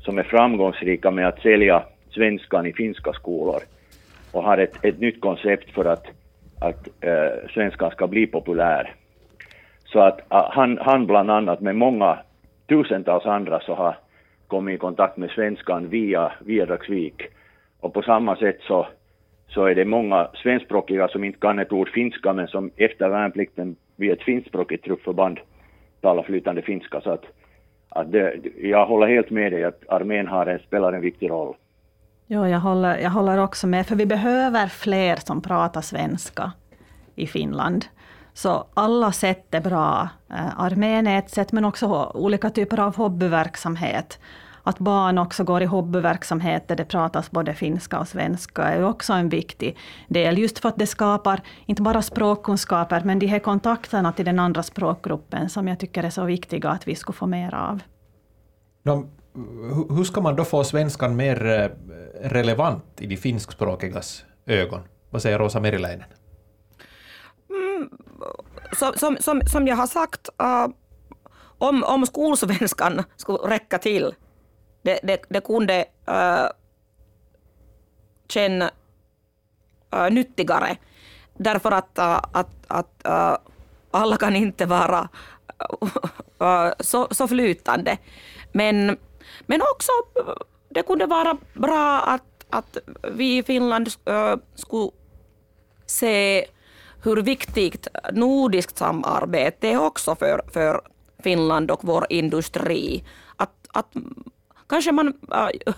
som 0.00 0.18
är 0.18 0.22
framgångsrika 0.22 1.10
med 1.10 1.28
att 1.28 1.40
sälja 1.40 1.82
svenskan 2.10 2.66
i 2.66 2.72
finska 2.72 3.12
skolor 3.12 3.60
och 4.34 4.42
har 4.42 4.58
ett, 4.58 4.84
ett 4.84 5.00
nytt 5.00 5.20
koncept 5.20 5.70
för 5.70 5.84
att, 5.84 6.06
att 6.60 6.88
äh, 7.00 7.48
svenskan 7.54 7.90
ska 7.90 8.06
bli 8.06 8.26
populär. 8.26 8.94
Så 9.84 10.00
att 10.00 10.32
äh, 10.32 10.50
han, 10.50 10.78
han 10.78 11.06
bland 11.06 11.30
annat 11.30 11.60
med 11.60 11.76
många 11.76 12.18
tusentals 12.68 13.26
andra 13.26 13.60
så 13.60 13.74
har 13.74 13.96
kommit 14.46 14.74
i 14.74 14.78
kontakt 14.78 15.16
med 15.16 15.30
svenskan 15.30 15.88
via, 15.88 16.32
via 16.40 16.66
Dagsvik. 16.66 17.22
Och 17.80 17.94
på 17.94 18.02
samma 18.02 18.36
sätt 18.36 18.58
så, 18.60 18.86
så 19.48 19.64
är 19.64 19.74
det 19.74 19.84
många 19.84 20.28
svenskspråkiga 20.34 21.08
som 21.08 21.24
inte 21.24 21.38
kan 21.38 21.58
ett 21.58 21.72
ord 21.72 21.88
finska 21.88 22.32
men 22.32 22.48
som 22.48 22.70
efter 22.76 23.08
värnplikten 23.08 23.76
vid 23.96 24.10
ett 24.12 24.22
finskspråkigt 24.22 24.84
truppförband 24.84 25.40
talar 26.00 26.22
flytande 26.22 26.62
finska. 26.62 27.00
Så 27.00 27.10
att, 27.10 27.24
att 27.88 28.12
det, 28.12 28.34
jag 28.56 28.86
håller 28.86 29.06
helt 29.06 29.30
med 29.30 29.52
dig 29.52 29.64
att 29.64 29.88
armén 29.88 30.26
har 30.26 30.46
en, 30.46 30.58
spelar 30.58 30.92
en 30.92 31.00
viktig 31.00 31.30
roll. 31.30 31.54
Ja, 32.26 32.48
jag 32.48 32.60
håller, 32.60 32.98
jag 32.98 33.10
håller 33.10 33.38
också 33.38 33.66
med, 33.66 33.86
för 33.86 33.96
vi 33.96 34.06
behöver 34.06 34.66
fler 34.66 35.16
som 35.16 35.42
pratar 35.42 35.80
svenska 35.80 36.52
i 37.14 37.26
Finland. 37.26 37.86
Så 38.34 38.66
alla 38.74 39.12
sätt 39.12 39.54
är 39.54 39.60
bra. 39.60 40.08
Eh, 40.30 40.60
armén 40.60 41.06
är 41.06 41.18
ett 41.18 41.30
sätt, 41.30 41.52
men 41.52 41.64
också 41.64 42.10
olika 42.14 42.50
typer 42.50 42.80
av 42.80 42.96
hobbyverksamhet. 42.96 44.18
Att 44.62 44.78
barn 44.78 45.18
också 45.18 45.44
går 45.44 45.62
i 45.62 45.64
hobbyverksamhet 45.64 46.68
där 46.68 46.76
det 46.76 46.84
pratas 46.84 47.30
både 47.30 47.54
finska 47.54 47.98
och 47.98 48.08
svenska 48.08 48.62
är 48.62 48.84
också 48.84 49.12
en 49.12 49.28
viktig 49.28 49.76
del. 50.08 50.38
Just 50.38 50.58
för 50.58 50.68
att 50.68 50.78
det 50.78 50.86
skapar 50.86 51.40
inte 51.66 51.82
bara 51.82 52.02
språkkunskaper, 52.02 53.02
men 53.04 53.18
de 53.18 53.26
här 53.26 53.38
kontakterna 53.38 54.12
till 54.12 54.24
den 54.24 54.38
andra 54.38 54.62
språkgruppen 54.62 55.48
som 55.48 55.68
jag 55.68 55.78
tycker 55.78 56.02
är 56.02 56.10
så 56.10 56.24
viktiga 56.24 56.70
att 56.70 56.88
vi 56.88 56.94
skulle 56.94 57.16
få 57.16 57.26
mer 57.26 57.54
av. 57.54 57.80
De, 58.82 59.10
hur 59.88 60.04
ska 60.04 60.20
man 60.20 60.36
då 60.36 60.44
få 60.44 60.64
svenskan 60.64 61.16
mer 61.16 61.46
eh, 61.46 61.70
relevant 62.28 62.84
i 63.00 63.06
de 63.06 63.16
finskspråkigas 63.16 64.24
ögon? 64.46 64.80
Vad 65.10 65.22
säger 65.22 65.38
Rosa 65.38 65.60
Meriläinen? 65.60 66.08
Mm, 67.50 67.90
som, 68.72 68.92
som, 68.96 69.16
som, 69.20 69.40
som 69.46 69.66
jag 69.66 69.76
har 69.76 69.86
sagt, 69.86 70.28
uh, 70.42 70.66
om, 71.58 71.84
om 71.84 72.06
skolsvenskan 72.06 73.02
skulle 73.16 73.38
räcka 73.38 73.78
till, 73.78 74.14
det, 74.82 75.00
det, 75.02 75.22
det 75.28 75.40
kunde 75.40 75.84
eh, 76.06 76.14
uh, 76.14 76.48
känna 78.28 78.70
uh, 79.94 80.10
nyttigare. 80.10 80.76
Därför 81.34 81.72
att, 81.72 81.98
uh, 81.98 82.20
att, 82.32 82.54
att 82.66 83.02
uh, 83.08 83.36
alla 83.90 84.16
kan 84.16 84.36
inte 84.36 84.66
vara 84.66 85.08
uh, 86.42 86.72
så, 86.80 87.08
så 87.10 87.28
flytande. 87.28 87.98
Men, 88.52 88.96
men 89.46 89.62
också 89.62 89.92
det 90.68 90.82
kunde 90.82 91.06
vara 91.06 91.36
bra 91.54 92.00
att, 92.00 92.46
att 92.50 92.78
vi 93.12 93.38
i 93.38 93.42
Finland 93.42 93.88
äh, 94.04 94.36
skulle 94.54 94.90
se 95.86 96.46
hur 97.02 97.22
viktigt 97.22 97.88
nordiskt 98.12 98.78
samarbete 98.78 99.68
är 99.68 99.80
också 99.80 100.14
för, 100.14 100.42
för 100.52 100.80
Finland 101.22 101.70
och 101.70 101.80
vår 101.84 102.06
industri. 102.10 103.04
Att, 103.36 103.66
att 103.72 103.92
kanske 104.68 104.92
man, 104.92 105.14
äh, 105.66 105.74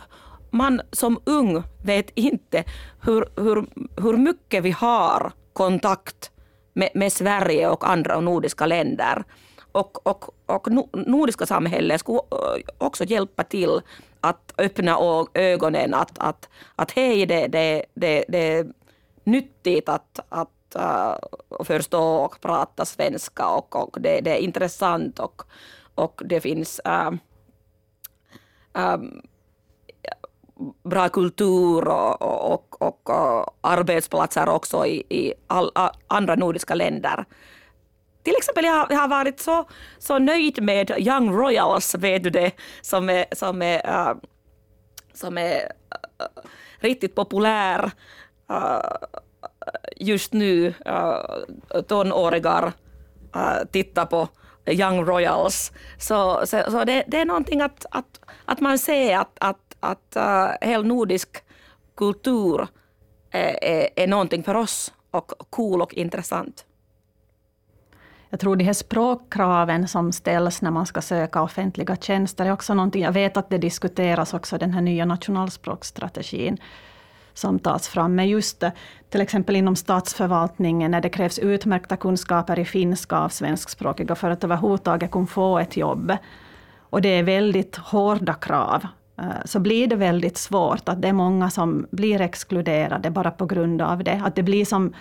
man 0.51 0.81
som 0.93 1.21
ung 1.25 1.63
vet 1.85 2.11
inte 2.15 2.65
hur, 3.03 3.29
hur, 3.37 3.67
hur 4.03 4.17
mycket 4.17 4.65
vi 4.65 4.71
har 4.71 5.33
kontakt 5.53 6.31
med, 6.73 6.91
med 6.95 7.13
Sverige 7.13 7.69
och 7.69 7.89
andra 7.89 8.21
nordiska 8.21 8.67
länder. 8.67 9.25
Och, 9.77 10.07
och, 10.07 10.35
och 10.47 10.69
nordiska 10.93 11.47
samhället 11.47 12.01
skulle 12.01 12.21
också 12.79 13.05
hjälpa 13.05 13.45
till 13.45 13.81
att 14.21 14.55
öppna 14.59 14.99
ögonen 15.35 15.95
att, 15.95 16.19
att, 16.19 16.49
att 16.77 16.91
hej, 16.91 17.27
det, 17.27 17.47
det, 17.47 17.85
det, 17.95 18.25
det 18.29 18.39
är 18.39 18.67
nyttigt 19.25 19.89
att, 19.89 20.21
att 20.29 20.77
uh, 20.77 21.65
förstå 21.65 22.17
och 22.17 22.41
prata 22.41 22.85
svenska 22.85 23.49
och, 23.49 23.77
och 23.77 24.01
det, 24.01 24.21
det, 24.21 24.31
är 24.31 24.39
intressant 24.39 25.19
och, 25.19 25.43
och 25.95 26.23
det 26.25 26.41
finns 26.41 26.81
uh, 26.89 27.13
um, 28.95 29.23
bra 30.85 31.09
kultur 31.09 31.89
och, 31.89 32.23
och, 32.23 32.83
och, 32.83 33.11
och, 33.11 33.55
arbetsplatser 33.61 34.49
också 34.49 34.87
i, 34.87 35.03
i 35.09 35.35
all, 35.47 35.71
andra 36.07 36.35
nordiska 36.35 36.75
länder. 36.75 37.25
Till 38.27 38.35
exempel 38.39 38.65
jag, 38.65 38.87
jag 38.91 38.99
har 38.99 39.09
varit 39.09 39.41
så, 39.41 39.69
så 39.99 40.19
nöjd 40.19 40.63
med 40.63 40.91
Young 40.99 41.31
Royals, 41.31 41.95
vet 41.95 42.23
du 42.23 42.31
det, 42.31 42.53
som 42.83 43.11
är, 43.11 43.25
som 43.33 43.63
är, 43.63 44.09
uh, 44.11 44.17
som 45.15 45.39
är 45.39 45.55
uh, 45.55 46.51
riktigt 46.79 47.15
populär. 47.15 47.91
Uh, 48.51 48.81
just 49.97 50.33
nu 50.33 50.75
uh, 50.89 51.81
tonåringar 51.89 52.73
uh, 53.37 53.65
tittar 53.73 54.07
på 54.07 54.29
Young 54.67 55.05
Royals. 55.05 55.73
Så, 55.99 56.47
så, 56.47 56.63
så 56.71 56.85
det, 56.85 57.05
det, 57.07 57.21
är 57.21 57.25
någonting 57.25 57.61
att, 57.61 57.87
att, 57.91 58.21
att 58.45 58.61
man 58.61 58.79
ser 58.79 59.19
att, 59.19 59.39
att, 59.41 59.77
att 59.81 60.17
uh, 60.17 60.69
hel 60.69 60.85
nordisk 60.87 61.37
kultur 61.97 62.69
är, 63.31 63.65
är, 63.65 63.89
är 63.97 64.07
någonting 64.07 64.43
för 64.43 64.55
oss 64.55 64.93
och 65.11 65.33
cool 65.51 65.83
och 65.83 65.95
intressant. 65.95 66.67
Jag 68.31 68.41
tror 68.41 68.57
de 68.57 68.65
här 68.65 68.73
språkkraven 68.73 69.89
som 69.89 70.13
ställs 70.13 70.63
när 70.63 70.71
man 70.71 70.87
ska 70.87 71.01
söka 71.01 71.43
offentliga 71.43 71.97
tjänster 71.97 72.47
är 72.47 72.53
också 72.53 72.75
någonting, 72.75 73.03
jag 73.03 73.13
vet 73.13 73.37
att 73.37 73.51
det 73.51 73.59
diskuteras 73.59 74.35
också 74.35 74.59
den 74.59 74.73
här 74.73 74.81
nya 74.81 75.05
nationalspråksstrategin 75.05 76.59
som 77.35 77.59
tas 77.59 77.89
fram. 77.89 78.15
Men 78.15 78.29
just 78.29 78.63
eh, 78.63 78.71
till 79.11 79.21
exempel 79.21 79.57
inom 79.57 79.77
statsförvaltningen 79.77 80.91
när 80.91 81.01
det 81.01 81.09
krävs 81.09 81.39
utmärkta 81.39 81.97
kunskaper 81.97 82.59
i 82.59 82.65
finska 82.65 83.19
av 83.19 83.29
svenskspråkiga 83.29 84.15
för 84.15 84.31
att 84.31 84.45
överhuvudtaget 84.45 85.11
kunna 85.11 85.27
få 85.27 85.59
ett 85.59 85.77
jobb. 85.77 86.17
Och 86.79 87.03
det 87.03 87.09
är 87.09 87.23
väldigt 87.23 87.77
hårda 87.77 88.35
krav. 88.35 88.87
Eh, 89.19 89.25
så 89.45 89.61
blir 89.61 89.87
det 89.87 89.97
väldigt 89.97 90.39
svårt 90.39 90.89
att 90.89 91.03
det 91.03 91.09
är 91.09 91.13
många 91.13 91.51
som 91.51 91.87
blir 91.91 92.21
exkluderade 92.21 93.11
bara 93.11 93.31
på 93.31 93.47
grund 93.47 93.83
av 93.83 94.05
det. 94.05 94.23
Att 94.25 94.35
det 94.35 94.43
blir 94.43 94.65
som 94.65 94.93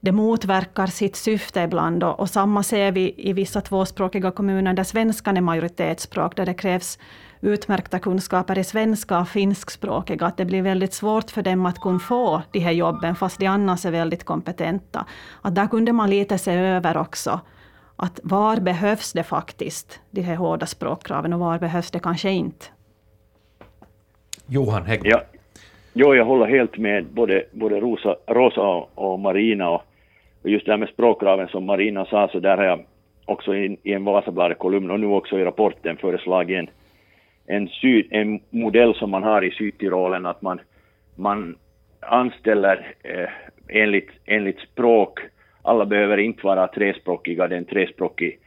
det 0.00 0.12
motverkar 0.12 0.86
sitt 0.86 1.16
syfte 1.16 1.60
ibland. 1.60 2.04
Och, 2.04 2.20
och 2.20 2.30
samma 2.30 2.62
ser 2.62 2.92
vi 2.92 3.14
i 3.16 3.32
vissa 3.32 3.60
tvåspråkiga 3.60 4.30
kommuner 4.30 4.74
där 4.74 4.84
svenskan 4.84 5.36
är 5.36 5.40
majoritetsspråk, 5.40 6.36
där 6.36 6.46
det 6.46 6.54
krävs 6.54 6.98
utmärkta 7.40 7.98
kunskaper 7.98 8.58
i 8.58 8.64
svenska 8.64 9.20
och 9.20 9.28
finskspråkiga, 9.28 10.26
att 10.26 10.36
det 10.36 10.44
blir 10.44 10.62
väldigt 10.62 10.92
svårt 10.92 11.30
för 11.30 11.42
dem 11.42 11.66
att 11.66 11.80
kunna 11.80 11.98
få 11.98 12.42
de 12.52 12.58
här 12.58 12.72
jobben, 12.72 13.14
fast 13.14 13.40
de 13.40 13.46
annars 13.46 13.86
är 13.86 13.90
väldigt 13.90 14.24
kompetenta. 14.24 15.06
Att 15.42 15.54
där 15.54 15.66
kunde 15.66 15.92
man 15.92 16.10
lite 16.10 16.38
se 16.38 16.52
över 16.52 16.96
också, 16.96 17.40
att 17.96 18.20
var 18.22 18.56
behövs 18.56 19.12
det 19.12 19.22
faktiskt, 19.22 20.00
de 20.10 20.22
här 20.22 20.36
hårda 20.36 20.66
språkkraven, 20.66 21.32
och 21.32 21.40
var 21.40 21.58
behövs 21.58 21.90
det 21.90 21.98
kanske 21.98 22.30
inte? 22.30 22.66
Johan 24.46 24.82
Hägg. 24.82 25.00
Ja. 25.04 25.22
Jo, 25.92 26.14
jag 26.14 26.24
håller 26.24 26.46
helt 26.46 26.78
med 26.78 27.06
både, 27.06 27.44
både 27.52 27.80
Rosa, 27.80 28.16
Rosa 28.26 28.60
och, 28.60 28.90
och 28.94 29.20
Marina. 29.20 29.70
Och, 29.70 29.74
och 29.74 29.89
just 30.42 30.66
det 30.66 30.72
här 30.72 30.78
med 30.78 30.88
språkkraven 30.88 31.48
som 31.48 31.64
Marina 31.64 32.04
sa, 32.04 32.28
så 32.28 32.40
där 32.40 32.56
har 32.56 32.64
jag 32.64 32.84
också 33.24 33.54
i, 33.54 33.78
i 33.82 33.92
en 33.92 34.04
Vasabladet-kolumn 34.04 34.90
och 34.90 35.00
nu 35.00 35.06
också 35.06 35.38
i 35.38 35.44
rapporten 35.44 35.96
föreslagit 35.96 36.58
en, 36.58 36.70
en, 37.46 37.68
syd, 37.68 38.06
en 38.10 38.40
modell 38.50 38.94
som 38.94 39.10
man 39.10 39.22
har 39.22 39.44
i 39.44 39.50
Sydtirolen, 39.50 40.26
att 40.26 40.42
man, 40.42 40.60
man 41.16 41.56
anställer 42.00 42.94
eh, 43.02 43.28
enligt, 43.68 44.10
enligt 44.26 44.58
språk. 44.58 45.18
Alla 45.62 45.86
behöver 45.86 46.18
inte 46.18 46.46
vara 46.46 46.68
trespråkiga, 46.68 47.48
det 47.48 47.54
är 47.54 47.58
en 47.58 47.64
trespråkig 47.64 48.38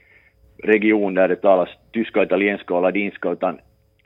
region 0.63 1.13
där 1.13 1.27
det 1.27 1.35
talas 1.35 1.69
tyska, 1.91 2.23
italienska 2.23 2.73
och 2.73 2.81
ladinska, 2.81 3.31
utan 3.31 3.59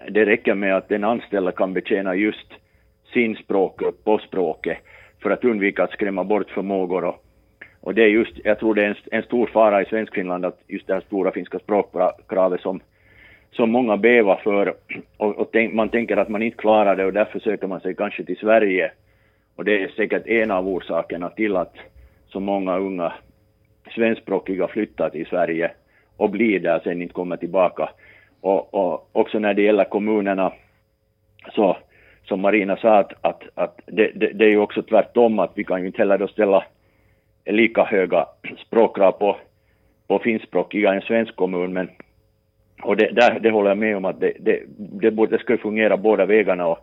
det 0.10 0.26
räcker 0.26 0.56
med 0.56 0.76
att 0.76 0.90
den 0.90 1.04
anställda 1.04 1.52
kan 1.52 1.74
betjäna 1.74 2.16
just 2.16 2.48
sin 3.14 3.36
språkgrupp 3.36 4.04
på 4.04 4.18
språket 4.18 4.78
för 5.22 5.30
att 5.30 5.44
undvika 5.44 5.84
att 5.84 5.92
skrämma 5.92 6.24
bort 6.24 6.50
förmågor. 6.50 7.04
Och, 7.04 7.24
och 7.88 7.96
det 7.96 8.04
är 8.04 8.08
just, 8.08 8.32
jag 8.44 8.60
tror 8.60 8.76
det 8.76 8.84
är 8.84 8.90
en, 8.90 8.96
en 9.12 9.24
stor 9.24 9.48
fara 9.48 9.82
i 9.82 9.86
Svenskfinland 9.86 10.46
att 10.46 10.60
just 10.68 10.88
det 10.88 10.94
här 10.94 11.02
stora 11.02 11.32
finska 11.32 11.60
språkkravet 11.60 12.62
som 12.62 12.80
som 13.52 13.72
många 13.72 13.98
bävar 13.98 14.36
för 14.36 14.74
och, 15.18 15.40
och 15.40 15.50
tänk, 15.52 15.74
man 15.74 15.90
tänker 15.90 16.18
att 16.18 16.30
man 16.30 16.42
inte 16.42 16.58
klarar 16.58 16.96
det 16.96 17.06
och 17.06 17.14
därför 17.14 17.40
söker 17.40 17.68
man 17.68 17.80
sig 17.80 17.96
kanske 17.96 18.24
till 18.24 18.38
Sverige. 18.38 18.92
Och 19.56 19.66
det 19.66 19.84
är 19.84 19.88
säkert 19.88 20.28
en 20.28 20.52
av 20.52 20.68
orsakerna 20.68 21.30
till 21.30 21.56
att 21.56 21.76
så 22.28 22.40
många 22.40 22.78
unga 22.78 23.14
svenskspråkiga 23.96 24.68
flyttar 24.68 25.10
till 25.10 25.26
Sverige 25.26 25.72
och 26.18 26.30
blir 26.30 26.60
där 26.60 26.80
sen 26.84 27.02
inte 27.02 27.14
kommer 27.14 27.38
tillbaka. 27.38 27.90
Och, 28.42 28.74
och 28.74 29.10
också 29.12 29.40
när 29.40 29.54
det 29.54 29.62
gäller 29.62 29.84
kommunerna 29.84 30.54
så, 31.56 31.78
som 32.24 32.42
Marina 32.42 32.78
sa, 32.78 32.98
att, 32.98 33.14
att, 33.22 33.44
att 33.56 33.82
det, 33.86 34.12
det, 34.16 34.32
det, 34.34 34.46
är 34.46 34.50
ju 34.50 34.60
också 34.60 34.82
tvärtom, 34.82 35.40
att 35.40 35.52
vi 35.56 35.64
kan 35.64 35.82
ju 35.82 35.88
inte 35.88 36.02
heller 36.02 36.18
då 36.18 36.28
ställa 36.28 36.64
lika 37.48 37.84
höga 37.84 38.26
språkkrav 38.68 39.12
på, 39.12 39.38
på 40.08 40.20
finskspråkiga 40.20 40.94
i 40.94 40.96
en 40.96 41.02
svensk 41.02 41.36
kommun, 41.36 41.74
men 41.74 41.90
och 42.84 42.98
det, 42.98 43.12
där, 43.12 43.40
det 43.40 43.52
håller 43.52 43.70
jag 43.70 43.78
med 43.78 43.98
om 43.98 44.06
att 44.06 44.20
det, 44.20 44.34
det, 44.40 44.64
det, 44.78 45.12
borde, 45.12 45.38
det 45.38 45.42
ska 45.42 45.58
fungera 45.58 45.98
båda 45.98 46.26
vägarna 46.26 46.68
och 46.68 46.78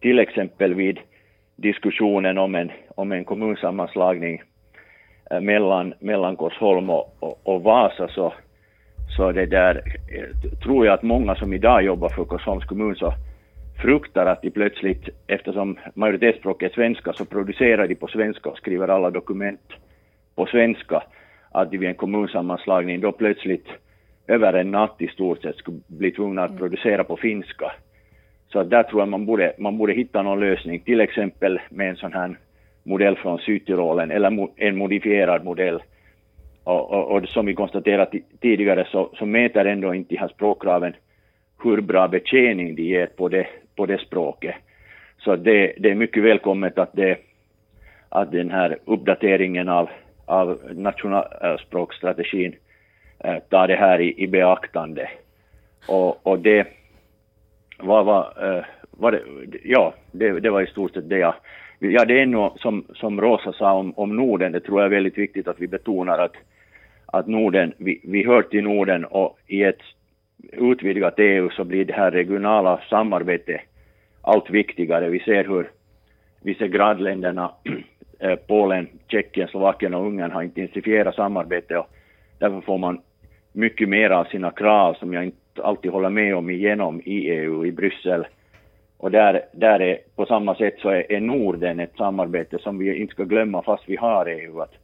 till 0.00 0.18
exempel 0.18 0.74
vid 0.74 0.98
diskussionen 1.56 2.38
om 2.38 2.54
en, 2.54 2.70
om 2.94 3.12
en 3.12 3.24
kommunsammanslagning 3.24 4.42
eh, 5.30 5.40
mellan, 5.40 5.94
mellan 5.98 6.36
Korsholm 6.36 6.90
och, 6.90 7.16
och, 7.20 7.40
och, 7.42 7.62
Vasa 7.62 8.08
så, 8.08 8.32
så 9.16 9.32
det 9.32 9.46
där 9.46 9.82
eh, 10.12 10.58
tror 10.58 10.86
jag 10.86 10.94
att 10.94 11.02
många 11.02 11.34
som 11.34 11.52
idag 11.52 11.82
jobbar 11.82 12.08
för 12.08 12.24
Korsholms 12.24 12.64
kommun 12.64 12.94
så 12.94 13.14
fruktar 13.82 14.26
att 14.26 14.42
de 14.42 14.50
plötsligt, 14.50 15.08
eftersom 15.26 15.78
majoritetsspråket 15.94 16.70
är 16.70 16.74
svenska, 16.74 17.12
så 17.12 17.24
producerar 17.24 17.88
de 17.88 17.94
på 17.94 18.06
svenska 18.06 18.50
och 18.50 18.58
skriver 18.58 18.88
alla 18.88 19.10
dokument 19.10 19.72
på 20.34 20.46
svenska, 20.46 21.02
att 21.50 21.72
vid 21.72 21.84
en 21.84 21.94
kommunsammanslagning 21.94 23.00
då 23.00 23.12
plötsligt 23.12 23.66
över 24.26 24.52
en 24.52 24.70
natt 24.70 24.94
i 24.98 25.08
stort 25.08 25.42
sett 25.42 25.56
skulle 25.56 25.80
bli 25.86 26.10
tvungna 26.10 26.42
att 26.42 26.50
mm. 26.50 26.58
producera 26.58 27.04
på 27.04 27.16
finska. 27.16 27.72
Så 28.48 28.62
där 28.62 28.82
tror 28.82 29.00
jag 29.00 29.08
man 29.08 29.26
borde, 29.26 29.52
man 29.58 29.78
borde 29.78 29.92
hitta 29.92 30.22
någon 30.22 30.40
lösning, 30.40 30.80
till 30.80 31.00
exempel 31.00 31.60
med 31.68 31.88
en 31.88 31.96
sån 31.96 32.12
här 32.12 32.38
modell 32.82 33.16
från 33.16 33.38
Sydtyrolen 33.38 34.10
eller 34.10 34.48
en 34.56 34.76
modifierad 34.76 35.44
modell. 35.44 35.82
Och, 36.64 36.90
och, 36.90 37.10
och 37.10 37.28
som 37.28 37.46
vi 37.46 37.54
konstaterat 37.54 38.14
tidigare 38.40 38.86
så, 38.90 39.10
så 39.18 39.26
mäter 39.26 39.64
ändå 39.64 39.94
inte 39.94 40.14
de 40.14 40.20
här 40.20 40.28
språkkraven 40.28 40.94
hur 41.62 41.80
bra 41.80 42.08
betjäning 42.08 42.74
de 42.74 42.82
ger 42.82 43.06
på 43.06 43.28
det, 43.28 43.46
på 43.76 43.86
det 43.86 43.98
språket. 43.98 44.54
Så 45.18 45.36
det, 45.36 45.74
det 45.78 45.90
är 45.90 45.94
mycket 45.94 46.22
välkommet 46.22 46.78
att, 46.78 46.92
det, 46.92 47.18
att 48.08 48.32
den 48.32 48.50
här 48.50 48.78
uppdateringen 48.84 49.68
av, 49.68 49.88
av 50.26 50.58
nationalspråkstrategin 50.70 52.54
eh, 53.24 53.34
eh, 53.34 53.38
tar 53.38 53.68
det 53.68 53.76
här 53.76 54.00
i, 54.00 54.22
i 54.22 54.26
beaktande. 54.26 55.10
Och, 55.88 56.26
och 56.26 56.38
det 56.38 56.66
var, 57.78 58.04
var, 58.04 58.56
eh, 58.56 58.64
var 58.90 59.12
det, 59.12 59.22
ja, 59.64 59.94
det, 60.12 60.40
det 60.40 60.50
var 60.50 60.62
i 60.62 60.66
stort 60.66 60.94
sett 60.94 61.08
det 61.08 61.18
jag 61.18 61.34
Ja, 61.78 62.04
det 62.04 62.20
är 62.20 62.26
nog 62.26 62.60
som, 62.60 62.84
som 62.94 63.20
Rosa 63.20 63.52
sa 63.52 63.72
om, 63.72 63.92
om 63.96 64.16
Norden, 64.16 64.52
det 64.52 64.60
tror 64.60 64.80
jag 64.80 64.86
är 64.86 64.94
väldigt 64.94 65.18
viktigt 65.18 65.48
att 65.48 65.60
vi 65.60 65.66
betonar 65.66 66.18
att, 66.18 66.34
att 67.06 67.26
Norden, 67.26 67.72
vi, 67.78 68.00
vi 68.04 68.26
hör 68.26 68.42
till 68.42 68.64
Norden 68.64 69.04
och 69.04 69.38
i 69.46 69.62
ett 69.62 69.80
utvidgat 70.52 71.14
EU 71.18 71.50
så 71.50 71.64
blir 71.64 71.84
det 71.84 71.92
här 71.92 72.10
regionala 72.10 72.80
samarbetet 72.90 73.60
allt 74.22 74.50
viktigare. 74.50 75.08
Vi 75.08 75.20
ser 75.20 75.44
hur 75.44 75.70
vi 76.42 76.54
ser 76.54 76.66
grannländerna 76.66 77.50
Eh, 78.24 78.36
Polen, 78.36 78.88
Tjeckien, 79.08 79.48
Slovakien 79.48 79.94
och 79.94 80.06
Ungern 80.06 80.30
har 80.30 80.42
intensifierat 80.42 81.14
samarbetet 81.14 81.78
och 81.78 81.86
därför 82.38 82.60
får 82.60 82.78
man 82.78 83.00
mycket 83.52 83.88
mer 83.88 84.10
av 84.10 84.24
sina 84.24 84.50
krav 84.50 84.94
som 84.94 85.12
jag 85.12 85.24
inte 85.24 85.62
alltid 85.62 85.90
håller 85.90 86.10
med 86.10 86.36
om 86.36 86.50
igenom 86.50 87.00
i 87.04 87.30
EU, 87.30 87.66
i 87.66 87.72
Bryssel. 87.72 88.26
Och 88.96 89.10
där, 89.10 89.42
där 89.52 89.80
är 89.80 89.98
på 90.16 90.26
samma 90.26 90.54
sätt 90.54 90.74
så 90.78 90.88
är, 90.88 91.12
är 91.12 91.20
Norden 91.20 91.80
ett 91.80 91.96
samarbete 91.96 92.58
som 92.58 92.78
vi 92.78 92.96
inte 92.96 93.14
ska 93.14 93.24
glömma 93.24 93.62
fast 93.62 93.84
vi 93.86 93.96
har 93.96 94.26
EU. 94.26 94.60
Att 94.60 94.74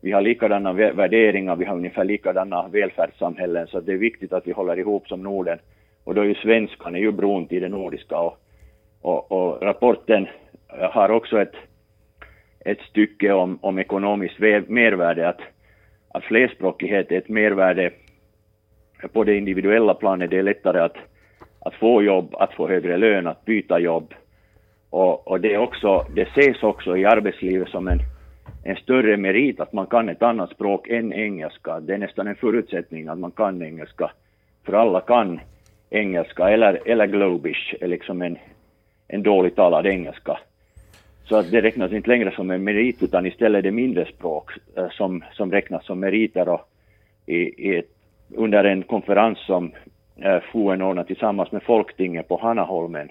vi 0.00 0.12
har 0.12 0.20
likadana 0.20 0.72
värderingar, 0.72 1.56
vi 1.56 1.64
har 1.64 1.76
ungefär 1.76 2.04
likadana 2.04 2.68
välfärdssamhällen, 2.68 3.66
så 3.66 3.80
det 3.80 3.92
är 3.92 3.96
viktigt 3.96 4.32
att 4.32 4.46
vi 4.46 4.52
håller 4.52 4.78
ihop 4.78 5.08
som 5.08 5.22
Norden. 5.22 5.58
Och 6.04 6.14
då 6.14 6.20
är 6.20 6.26
ju 6.26 6.34
svenskan 6.34 6.94
är 6.94 6.98
ju 6.98 7.12
bron 7.12 7.46
till 7.46 7.62
det 7.62 7.68
nordiska 7.68 8.18
och, 8.18 8.38
och, 9.02 9.32
och 9.32 9.62
rapporten 9.62 10.26
har 10.68 11.10
också 11.10 11.42
ett, 11.42 11.54
ett 12.64 12.80
stycke 12.80 13.32
om, 13.32 13.58
om 13.62 13.78
ekonomiskt 13.78 14.38
mervärde, 14.68 15.28
att, 15.28 15.40
att 16.08 16.24
flerspråkighet 16.24 17.12
är 17.12 17.18
ett 17.18 17.28
mervärde 17.28 17.90
på 19.12 19.24
det 19.24 19.36
individuella 19.36 19.94
planet. 19.94 20.30
Det 20.30 20.38
är 20.38 20.42
lättare 20.42 20.80
att, 20.80 20.96
att 21.60 21.74
få 21.74 22.02
jobb, 22.02 22.34
att 22.34 22.54
få 22.54 22.68
högre 22.68 22.96
lön, 22.96 23.26
att 23.26 23.44
byta 23.44 23.78
jobb. 23.78 24.14
Och, 24.90 25.28
och 25.28 25.40
det, 25.40 25.54
är 25.54 25.58
också, 25.58 26.06
det 26.14 26.22
ses 26.22 26.62
också 26.62 26.96
i 26.96 27.04
arbetslivet 27.04 27.68
som 27.68 27.88
en 27.88 28.00
en 28.64 28.76
större 28.76 29.16
merit 29.16 29.60
att 29.60 29.72
man 29.72 29.86
kan 29.86 30.08
ett 30.08 30.22
annat 30.22 30.50
språk 30.50 30.88
än 30.88 31.12
engelska. 31.12 31.80
Det 31.80 31.94
är 31.94 31.98
nästan 31.98 32.26
en 32.26 32.36
förutsättning 32.36 33.08
att 33.08 33.18
man 33.18 33.30
kan 33.30 33.62
engelska, 33.62 34.10
för 34.66 34.72
alla 34.72 35.00
kan 35.00 35.40
engelska, 35.90 36.48
eller, 36.48 36.80
eller 36.84 37.06
globish, 37.06 37.74
är 37.80 37.88
liksom 37.88 38.22
en, 38.22 38.38
en 39.08 39.22
dåligt 39.22 39.56
talad 39.56 39.86
engelska. 39.86 40.38
Så 41.24 41.36
att 41.36 41.50
det 41.50 41.62
räknas 41.62 41.92
inte 41.92 42.10
längre 42.10 42.30
som 42.30 42.50
en 42.50 42.64
merit, 42.64 43.02
utan 43.02 43.26
istället 43.26 43.58
är 43.58 43.62
det 43.62 43.70
mindre 43.70 44.06
språk 44.06 44.50
eh, 44.76 44.90
som, 44.90 45.24
som 45.32 45.52
räknas 45.52 45.86
som 45.86 46.00
meriter. 46.00 46.48
Och 46.48 46.68
i, 47.26 47.34
i 47.68 47.76
ett, 47.76 47.90
under 48.34 48.64
en 48.64 48.82
konferens 48.82 49.38
som 49.38 49.72
eh, 50.16 50.40
FOEN 50.52 50.78
FON 50.78 50.82
ordnade 50.82 51.06
tillsammans 51.06 51.52
med 51.52 51.62
Folktinget 51.62 52.28
på 52.28 52.36
Hanaholmen 52.36 53.08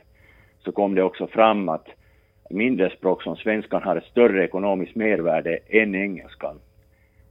så 0.63 0.71
kom 0.71 0.95
det 0.95 1.04
också 1.04 1.28
fram 1.28 1.69
att 1.69 1.88
mindre 2.49 2.89
språk 2.89 3.23
som 3.23 3.36
svenskan 3.36 3.84
har 3.84 3.95
ett 3.95 4.04
större 4.04 4.43
ekonomiskt 4.43 4.95
mervärde 4.95 5.60
än 5.69 5.95
engelskan. 5.95 6.60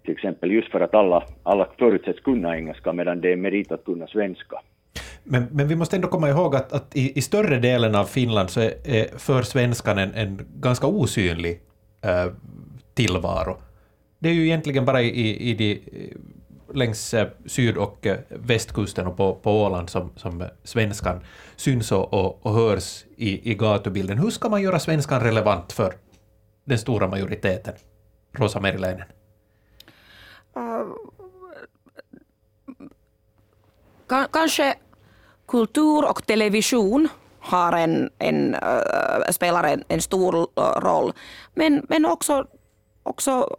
Till 0.03 0.13
exempel 0.13 0.53
just 0.53 0.71
för 0.71 0.81
att 0.81 0.95
alla, 0.95 1.23
alla 1.43 1.69
förutsätts 1.79 2.21
kunna 2.21 2.57
engelska 2.57 2.93
medan 2.93 3.21
det 3.21 3.33
är 3.33 3.37
merit 3.37 3.73
att 3.73 3.85
kunna 3.85 4.07
svenska. 4.07 4.57
Men, 5.25 5.49
men 5.51 5.69
vi 5.69 5.77
måste 5.77 5.97
ändå 5.97 6.09
komma 6.09 6.29
ihåg 6.29 6.57
att, 6.57 6.73
att 6.73 6.97
i, 6.97 7.19
i, 7.19 7.23
större 7.23 7.59
delen 7.59 7.95
av 7.95 8.05
Finland 8.05 8.51
så 8.51 8.61
är, 8.61 8.75
är 8.85 9.19
för 9.19 9.43
svenskan 9.43 9.99
en, 9.99 10.15
en 10.15 10.49
ganska 10.55 10.87
osynlig 10.87 11.61
äh, 12.01 12.27
tillvaro. 12.95 13.57
Det 14.19 14.29
är 14.29 14.33
ju 14.33 14.45
egentligen 14.45 14.85
bara 14.85 15.03
i, 15.03 15.51
i 15.51 15.55
de 15.55 15.83
längs 16.75 17.15
eh, 17.15 17.29
syd 17.47 17.77
och 17.77 18.07
eh, 18.07 18.19
västkusten 18.29 19.07
och 19.07 19.17
på, 19.17 19.35
på 19.35 19.63
Åland 19.63 19.91
som, 19.91 20.13
som 20.17 20.45
svenskan 20.65 21.21
syns 21.57 21.93
och, 21.93 22.15
och, 22.15 22.47
och 22.47 22.55
hörs 22.55 23.05
i, 23.17 23.51
i 23.51 23.55
gatubilden. 23.55 24.19
Hur 24.19 24.31
ska 24.31 24.49
man 24.49 24.63
göra 24.63 24.79
svenskan 24.79 25.21
relevant 25.21 25.73
för 25.73 25.95
den 26.65 26.79
stora 26.79 27.09
majoriteten? 27.09 27.75
Rosa 28.33 28.61
Meriläinen. 28.61 29.07
Uh, 30.57 30.93
kanske 34.33 34.75
kultur 35.53 36.05
och 36.11 36.27
television 36.27 37.09
har 37.41 37.73
en, 37.73 38.11
en, 38.19 38.55
äh, 38.55 39.31
spelar 39.31 39.65
en, 39.65 39.85
en 39.89 40.03
stor 40.03 40.49
eh, 40.57 40.81
roll. 40.81 41.13
Men, 41.55 41.87
men 41.89 42.07
också, 42.07 42.47
också 43.03 43.57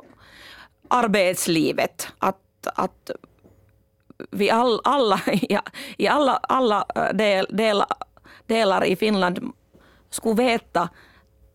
arbetslivet. 0.89 2.07
Att 2.19 2.39
att, 2.75 3.11
vi 4.31 4.49
all, 4.49 4.79
alla, 4.83 5.21
i 5.97 6.07
alla, 6.07 6.39
alla 6.43 6.85
eh, 6.95 7.13
del, 7.13 7.47
del, 7.49 7.83
delar 8.47 8.83
i 8.83 8.95
Finland 8.95 9.51
skulle 10.09 10.35
veta 10.35 10.89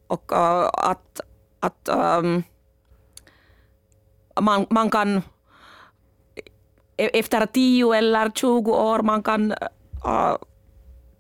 och, 0.07 0.33
äh, 0.33 0.70
att, 0.72 1.20
att 1.61 1.88
um, 1.88 2.42
man, 4.40 4.66
man 4.70 4.90
kan 4.90 5.22
e-, 6.96 7.18
efter 7.18 7.46
tio 7.46 7.92
eller 7.94 8.31
tjugo 8.31 8.72
år 8.72 9.03
man 9.03 9.22
kan 9.22 9.55
uh, 10.09 10.37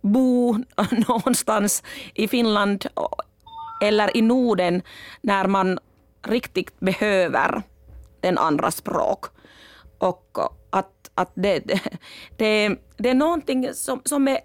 bo 0.00 0.52
någonstans 1.08 1.82
i 2.14 2.28
Finland 2.28 2.86
eller 3.80 4.16
i 4.16 4.22
Norden 4.22 4.82
när 5.22 5.46
man 5.46 5.78
riktigt 6.26 6.80
behöver 6.80 7.62
den 8.20 8.38
andra 8.38 8.70
språk. 8.70 9.26
Och 9.98 10.38
att, 10.70 11.10
att 11.14 11.30
det, 11.34 11.58
det, 11.64 11.80
det, 12.36 12.76
det 12.96 13.10
är 13.10 13.14
någonting 13.14 13.74
som, 13.74 14.00
som 14.04 14.28
är 14.28 14.38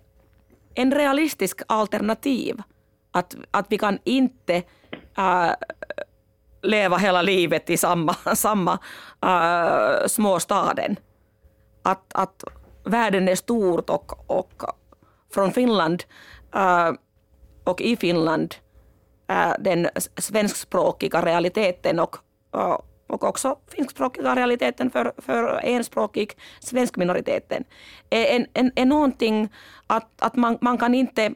en 0.75 0.91
realistisk 0.91 1.61
alternativ. 1.67 2.61
Att, 3.11 3.35
att 3.51 3.65
vi 3.69 3.77
kan 3.77 3.99
inte 4.03 4.63
äh, 5.17 5.51
leva 6.61 6.97
hela 6.97 7.21
livet 7.21 7.69
i 7.69 7.77
samma, 7.77 8.13
samma 8.35 8.79
äh, 9.21 10.07
småstaden. 10.07 10.95
Att, 11.83 12.13
att 12.13 12.43
världen 12.83 13.27
är 13.27 13.35
stort 13.35 13.89
och, 13.89 14.31
och 14.31 14.63
från 15.33 15.51
Finland 15.51 16.03
äh, 16.55 16.91
och 17.63 17.81
i 17.81 17.95
Finland 17.95 18.55
äh, 19.29 19.53
den 19.59 19.89
svenskspråkiga 20.17 21.21
realiteten 21.21 21.99
och, 21.99 22.17
och 23.07 23.23
också 23.23 23.57
finskspråkiga 23.67 24.35
realiteten 24.35 24.91
för, 24.91 25.13
för 25.17 25.59
enspråkig 25.63 26.37
svensk 26.59 26.95
minoriteten 26.97 27.63
är, 28.09 28.25
en, 28.35 28.45
en, 28.53 28.71
är 28.75 28.85
någonting 28.85 29.49
att, 29.87 30.09
att 30.19 30.35
man, 30.35 30.57
man, 30.61 30.77
kan 30.77 30.95
inte, 30.95 31.33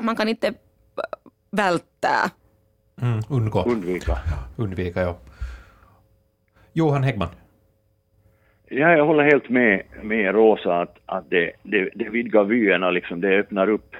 man 0.00 0.16
kan 0.16 0.28
inte 0.28 0.54
välta. 1.50 2.30
Mm, 3.02 3.22
undgå. 3.28 3.62
Undvika. 3.62 4.18
Undvika, 4.56 5.02
ja. 5.02 5.18
Johan 6.72 7.02
Häggman. 7.02 7.28
Ja, 8.68 8.96
jag 8.96 9.06
håller 9.06 9.24
helt 9.24 9.48
med, 9.48 9.82
med 10.02 10.34
Rosa 10.34 10.80
att, 10.80 10.98
att 11.06 11.30
det, 11.30 11.52
det, 11.62 11.90
det 11.94 12.08
vidgar 12.08 12.44
vyerna, 12.44 12.90
liksom, 12.90 13.20
det 13.20 13.38
öppnar 13.38 13.68
upp 13.68 13.96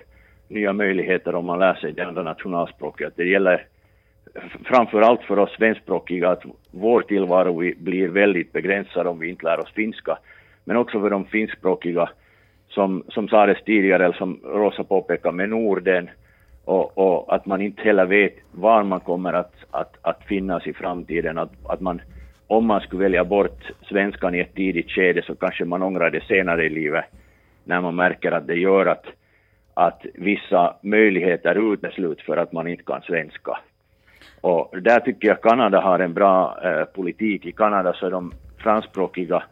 nya 0.49 0.73
möjligheter 0.73 1.35
om 1.35 1.47
man 1.47 1.59
lär 1.59 1.75
sig 1.75 1.93
det 1.93 2.07
andra 2.07 2.23
nationalspråket. 2.23 3.13
Det 3.17 3.25
gäller 3.25 3.67
framför 4.65 5.01
allt 5.01 5.23
för 5.23 5.39
oss 5.39 5.51
svenskspråkiga 5.57 6.31
att 6.31 6.43
vår 6.71 7.01
tillvaro 7.01 7.73
blir 7.77 8.09
väldigt 8.09 8.53
begränsad 8.53 9.07
om 9.07 9.19
vi 9.19 9.29
inte 9.29 9.45
lär 9.45 9.61
oss 9.61 9.73
finska. 9.73 10.19
Men 10.65 10.77
också 10.77 11.01
för 11.01 11.11
de 11.11 11.25
finskspråkiga 11.25 12.09
som, 12.69 13.05
som 13.09 13.29
sades 13.29 13.65
tidigare, 13.65 14.05
eller 14.05 14.15
som 14.15 14.41
Rosa 14.45 14.85
påpekade, 14.85 15.37
med 15.37 15.49
Norden 15.49 16.11
och, 16.65 16.99
och, 16.99 17.35
att 17.35 17.47
man 17.47 17.63
inte 17.63 17.83
heller 17.83 18.07
vet 18.07 18.35
var 18.53 18.83
man 18.83 19.01
kommer 19.01 19.33
att, 19.33 19.55
att, 19.71 19.97
att 20.03 20.25
finnas 20.25 20.67
i 20.67 20.73
framtiden. 20.73 21.39
Att, 21.39 21.53
att 21.69 21.81
man, 21.81 22.01
om 22.47 22.67
man 22.67 22.81
skulle 22.81 23.03
välja 23.03 23.25
bort 23.25 23.71
svenskan 23.89 24.35
i 24.35 24.41
ett 24.41 24.55
tidigt 24.55 24.91
skede 24.91 25.23
så 25.23 25.35
kanske 25.35 25.65
man 25.65 25.83
ångrar 25.83 26.11
det 26.11 26.25
senare 26.25 26.65
i 26.65 26.69
livet 26.69 27.05
när 27.65 27.81
man 27.81 27.97
märker 27.97 28.33
att 28.33 28.47
det 28.47 28.55
gör 28.55 28.87
att, 28.87 29.05
att 29.75 30.07
vissa 30.15 30.77
möjligheter 30.83 31.73
utesluts 31.73 32.23
för 32.23 32.37
att 32.37 32.53
man 32.53 32.69
inte 32.69 32.83
kan 32.83 33.03
svenska. 33.03 33.59
Och 34.41 34.83
där 34.83 35.01
tycker 35.01 35.29
jag 35.29 35.43
Kanada 35.43 35.81
har 35.81 35.99
en 35.99 36.15
bra 36.15 36.59
eh, 36.65 36.85
politik. 36.85 37.47
I 37.47 37.53
Kanada 37.53 37.93
så 37.93 38.07
är 38.07 38.11
de 38.11 38.33
franskspråkiga 38.59 39.43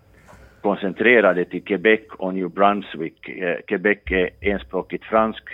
koncentrerade 0.62 1.45
till 1.45 1.64
Quebec 1.64 2.01
och 2.18 2.34
New 2.34 2.51
Brunswick. 2.51 3.28
Eh, 3.28 3.57
Quebec 3.66 3.99
är 4.11 4.30
enspråkigt 4.40 5.05
fransk 5.05 5.45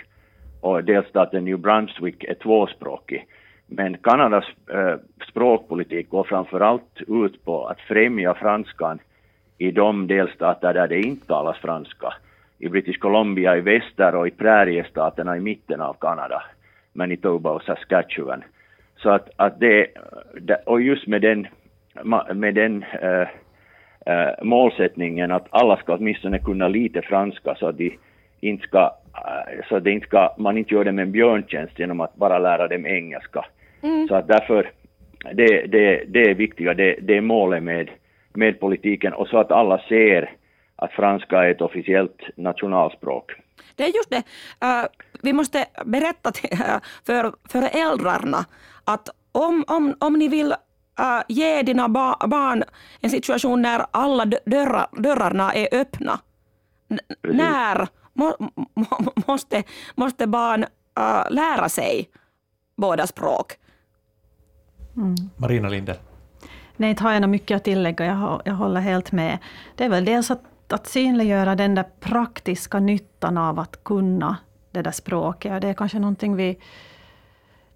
och 0.60 0.84
delstaten 0.84 1.44
New 1.44 1.58
Brunswick 1.58 2.24
är 2.24 2.34
tvåspråkig. 2.34 3.26
Men 3.72 3.96
Kanadas 3.96 4.44
eh, 4.72 4.94
språkpolitik 5.30 6.10
går 6.10 6.24
framför 6.24 6.60
allt 6.60 7.02
ut 7.08 7.44
på 7.44 7.66
att 7.66 7.80
främja 7.80 8.34
franskan 8.34 8.98
i 9.58 9.70
de 9.70 10.06
delstater 10.06 10.74
där 10.74 10.88
det 10.88 11.00
inte 11.00 11.26
talas 11.26 11.58
franska. 11.58 12.14
I 12.58 12.68
British 12.68 12.98
Columbia 12.98 13.56
i 13.56 13.60
väster 13.60 14.14
och 14.14 14.28
i 14.28 14.30
präriestaterna 14.30 15.36
i 15.36 15.40
mitten 15.40 15.80
av 15.80 15.96
Kanada, 16.00 16.42
Manitoba 16.92 17.50
och 17.50 17.62
Saskatchewan. 17.62 18.44
Så 18.96 19.10
att, 19.10 19.30
att 19.36 19.60
det, 19.60 19.86
och 20.66 20.80
just 20.80 21.06
med 21.06 21.22
den, 21.22 21.46
med 22.34 22.54
den 22.54 22.84
äh, 23.02 23.28
äh, 24.06 24.34
målsättningen 24.42 25.30
att 25.30 25.46
alla 25.50 25.76
ska 25.76 25.94
åtminstone 25.94 26.38
kunna 26.38 26.68
lite 26.68 27.02
franska 27.02 27.54
så 27.54 27.66
att 27.66 27.78
de 27.78 27.98
inte 28.40 28.66
ska, 28.66 28.94
eh, 29.14 29.64
så 29.68 29.76
att 29.76 29.86
inte 29.86 30.06
ska, 30.06 30.34
man 30.38 30.58
inte 30.58 30.74
gör 30.74 30.84
dem 30.84 30.98
en 30.98 31.12
björntjänst 31.12 31.78
genom 31.78 32.00
att 32.00 32.16
bara 32.16 32.38
lära 32.38 32.68
dem 32.68 32.86
engelska. 32.86 33.44
Mm. 33.82 34.08
Så 34.08 34.14
att 34.14 34.28
därför, 34.28 34.70
det, 35.34 35.66
det, 35.66 36.04
det 36.08 36.30
är 36.30 36.34
viktiga, 36.34 36.74
det, 36.74 36.98
det 37.02 37.16
är 37.16 37.20
målet 37.20 37.62
med, 37.62 37.90
med 38.34 38.60
politiken 38.60 39.12
och 39.12 39.28
så 39.28 39.38
att 39.38 39.52
alla 39.52 39.78
ser 39.88 40.30
att 40.76 40.92
franska 40.92 41.44
är 41.44 41.50
ett 41.50 41.60
officiellt 41.60 42.20
nationalspråk. 42.36 43.32
Det 43.76 43.84
är 43.84 43.88
just 43.88 44.10
det. 44.10 44.22
Uh, 44.64 44.86
vi 45.22 45.32
måste 45.32 45.66
berätta 45.84 46.30
till, 46.32 46.52
uh, 46.52 46.78
för 47.06 47.32
föräldrarna 47.48 48.44
att 48.84 49.08
om, 49.32 49.64
om, 49.68 49.94
om 49.98 50.12
ni 50.12 50.28
vill 50.28 50.52
uh, 51.00 51.22
ge 51.28 51.62
dina 51.62 51.88
ba 51.88 52.26
barn 52.26 52.62
en 53.00 53.10
situation 53.10 53.62
när 53.62 53.86
alla 53.90 54.24
dörrar, 54.24 54.86
dörrarna 54.92 55.52
är 55.52 55.68
öppna, 55.80 56.20
när 57.22 57.88
må, 58.12 58.36
må, 58.74 59.12
måste, 59.26 59.62
måste 59.94 60.26
barn 60.26 60.62
uh, 60.98 61.30
lära 61.30 61.68
sig 61.68 62.08
båda 62.76 63.06
språk? 63.06 63.52
Mm. 65.00 65.30
Marina 65.36 65.68
Linde. 65.68 65.96
Nej, 66.76 66.90
inte 66.90 67.02
har 67.02 67.12
jag 67.12 67.28
mycket 67.28 67.56
att 67.56 67.64
tillägga. 67.64 68.04
Jag, 68.06 68.42
jag 68.44 68.54
håller 68.54 68.80
helt 68.80 69.12
med. 69.12 69.38
Det 69.76 69.84
är 69.84 69.88
väl 69.88 70.04
dels 70.04 70.30
att, 70.30 70.72
att 70.72 70.86
synliggöra 70.86 71.54
den 71.54 71.74
där 71.74 71.84
praktiska 72.00 72.78
nyttan 72.78 73.38
av 73.38 73.58
att 73.58 73.84
kunna 73.84 74.36
det 74.70 74.82
där 74.82 74.90
språket. 74.90 75.62
Det 75.62 75.68
är 75.68 75.74
kanske 75.74 75.98
någonting 75.98 76.36
vi 76.36 76.58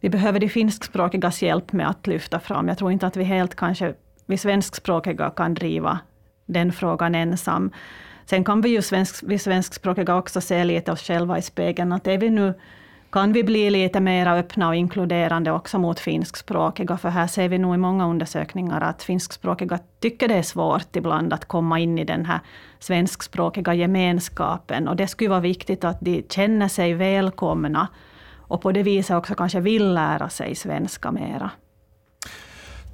vi 0.05 0.11
behöver 0.11 0.41
de 0.41 0.49
finskspråkigas 0.49 1.43
hjälp 1.43 1.73
med 1.73 1.89
att 1.89 2.07
lyfta 2.07 2.41
fram. 2.41 2.69
Jag 2.69 2.79
tror 2.79 2.93
inte 2.93 3.07
att 3.07 3.17
vi 3.17 3.25
helt 3.25 3.55
kanske, 3.55 3.95
vi 4.27 4.39
svenskspråkiga 4.39 5.31
kan 5.31 5.55
driva 5.55 5.99
den 6.47 6.73
frågan 6.73 7.15
ensam. 7.15 7.71
Sen 8.27 8.45
kan 8.45 8.61
vi 8.61 8.69
ju 8.69 8.83
svensk, 8.83 9.25
vi 9.27 9.39
svenskspråkiga 9.39 10.17
också 10.17 10.41
se 10.41 10.65
lite 10.65 10.93
oss 10.93 11.03
själva 11.03 11.39
i 11.39 11.43
spegeln, 11.43 11.93
att 11.93 12.07
är 12.07 12.19
vi 12.19 12.31
nu 12.31 12.55
kan 13.15 13.33
vi 13.33 13.45
bli 13.45 13.71
lite 13.71 14.01
mer 14.01 14.27
öppna 14.27 14.69
och 14.69 14.75
inkluderande 14.75 15.53
också 15.53 15.79
mot 15.79 16.01
finskspråkiga, 16.01 16.97
för 16.97 17.09
här 17.09 17.27
ser 17.27 17.49
vi 17.49 17.59
nog 17.59 17.75
i 17.75 17.79
många 17.79 18.07
undersökningar 18.07 18.81
att 18.81 19.03
finskspråkiga 19.03 19.79
tycker 20.01 20.29
det 20.29 20.35
är 20.35 20.43
svårt 20.43 20.97
ibland 20.97 21.33
att 21.33 21.45
komma 21.45 21.79
in 21.79 21.99
i 21.99 22.05
den 22.05 22.27
här 22.27 22.41
svenskspråkiga 22.79 23.75
gemenskapen, 23.75 24.89
och 24.89 24.97
det 24.97 25.07
skulle 25.07 25.31
vara 25.31 25.41
viktigt 25.41 25.85
att 25.85 26.01
de 26.01 26.23
känner 26.29 26.69
sig 26.69 26.95
välkomna 26.95 27.89
och 28.39 28.63
på 28.63 28.73
det 28.73 28.83
viset 28.83 29.17
också 29.17 29.35
kanske 29.35 29.61
vill 29.61 29.95
lära 29.95 30.29
sig 30.29 30.55
svenska 30.55 31.13
mera. 31.13 31.51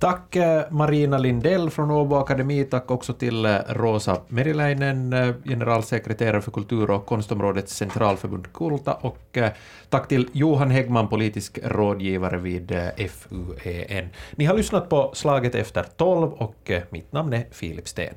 Tack 0.00 0.36
eh, 0.36 0.62
Marina 0.70 1.18
Lindell 1.18 1.70
från 1.70 1.90
Åbo 1.90 2.16
Akademi, 2.16 2.64
tack 2.64 2.90
också 2.90 3.12
till 3.12 3.44
eh, 3.44 3.56
Rosa 3.68 4.20
Meriläinen, 4.28 5.12
eh, 5.12 5.34
generalsekreterare 5.44 6.40
för 6.40 6.50
kultur 6.50 6.90
och 6.90 7.06
konstområdets 7.06 7.76
centralförbund 7.76 8.52
Kulta, 8.52 8.94
och 8.94 9.38
tack 9.88 10.08
till 10.08 10.28
Johan 10.32 10.70
Häggman, 10.70 11.08
politisk 11.08 11.58
rådgivare 11.62 12.36
vid 12.36 12.72
FUEN. 12.96 14.08
Ni 14.30 14.44
har 14.44 14.56
lyssnat 14.56 14.88
på 14.88 15.10
Slaget 15.14 15.54
efter 15.54 15.82
tolv 15.82 16.32
och 16.32 16.70
mitt 16.90 17.12
namn 17.12 17.32
är 17.32 17.44
Filip 17.50 17.88
Sten. 17.88 18.14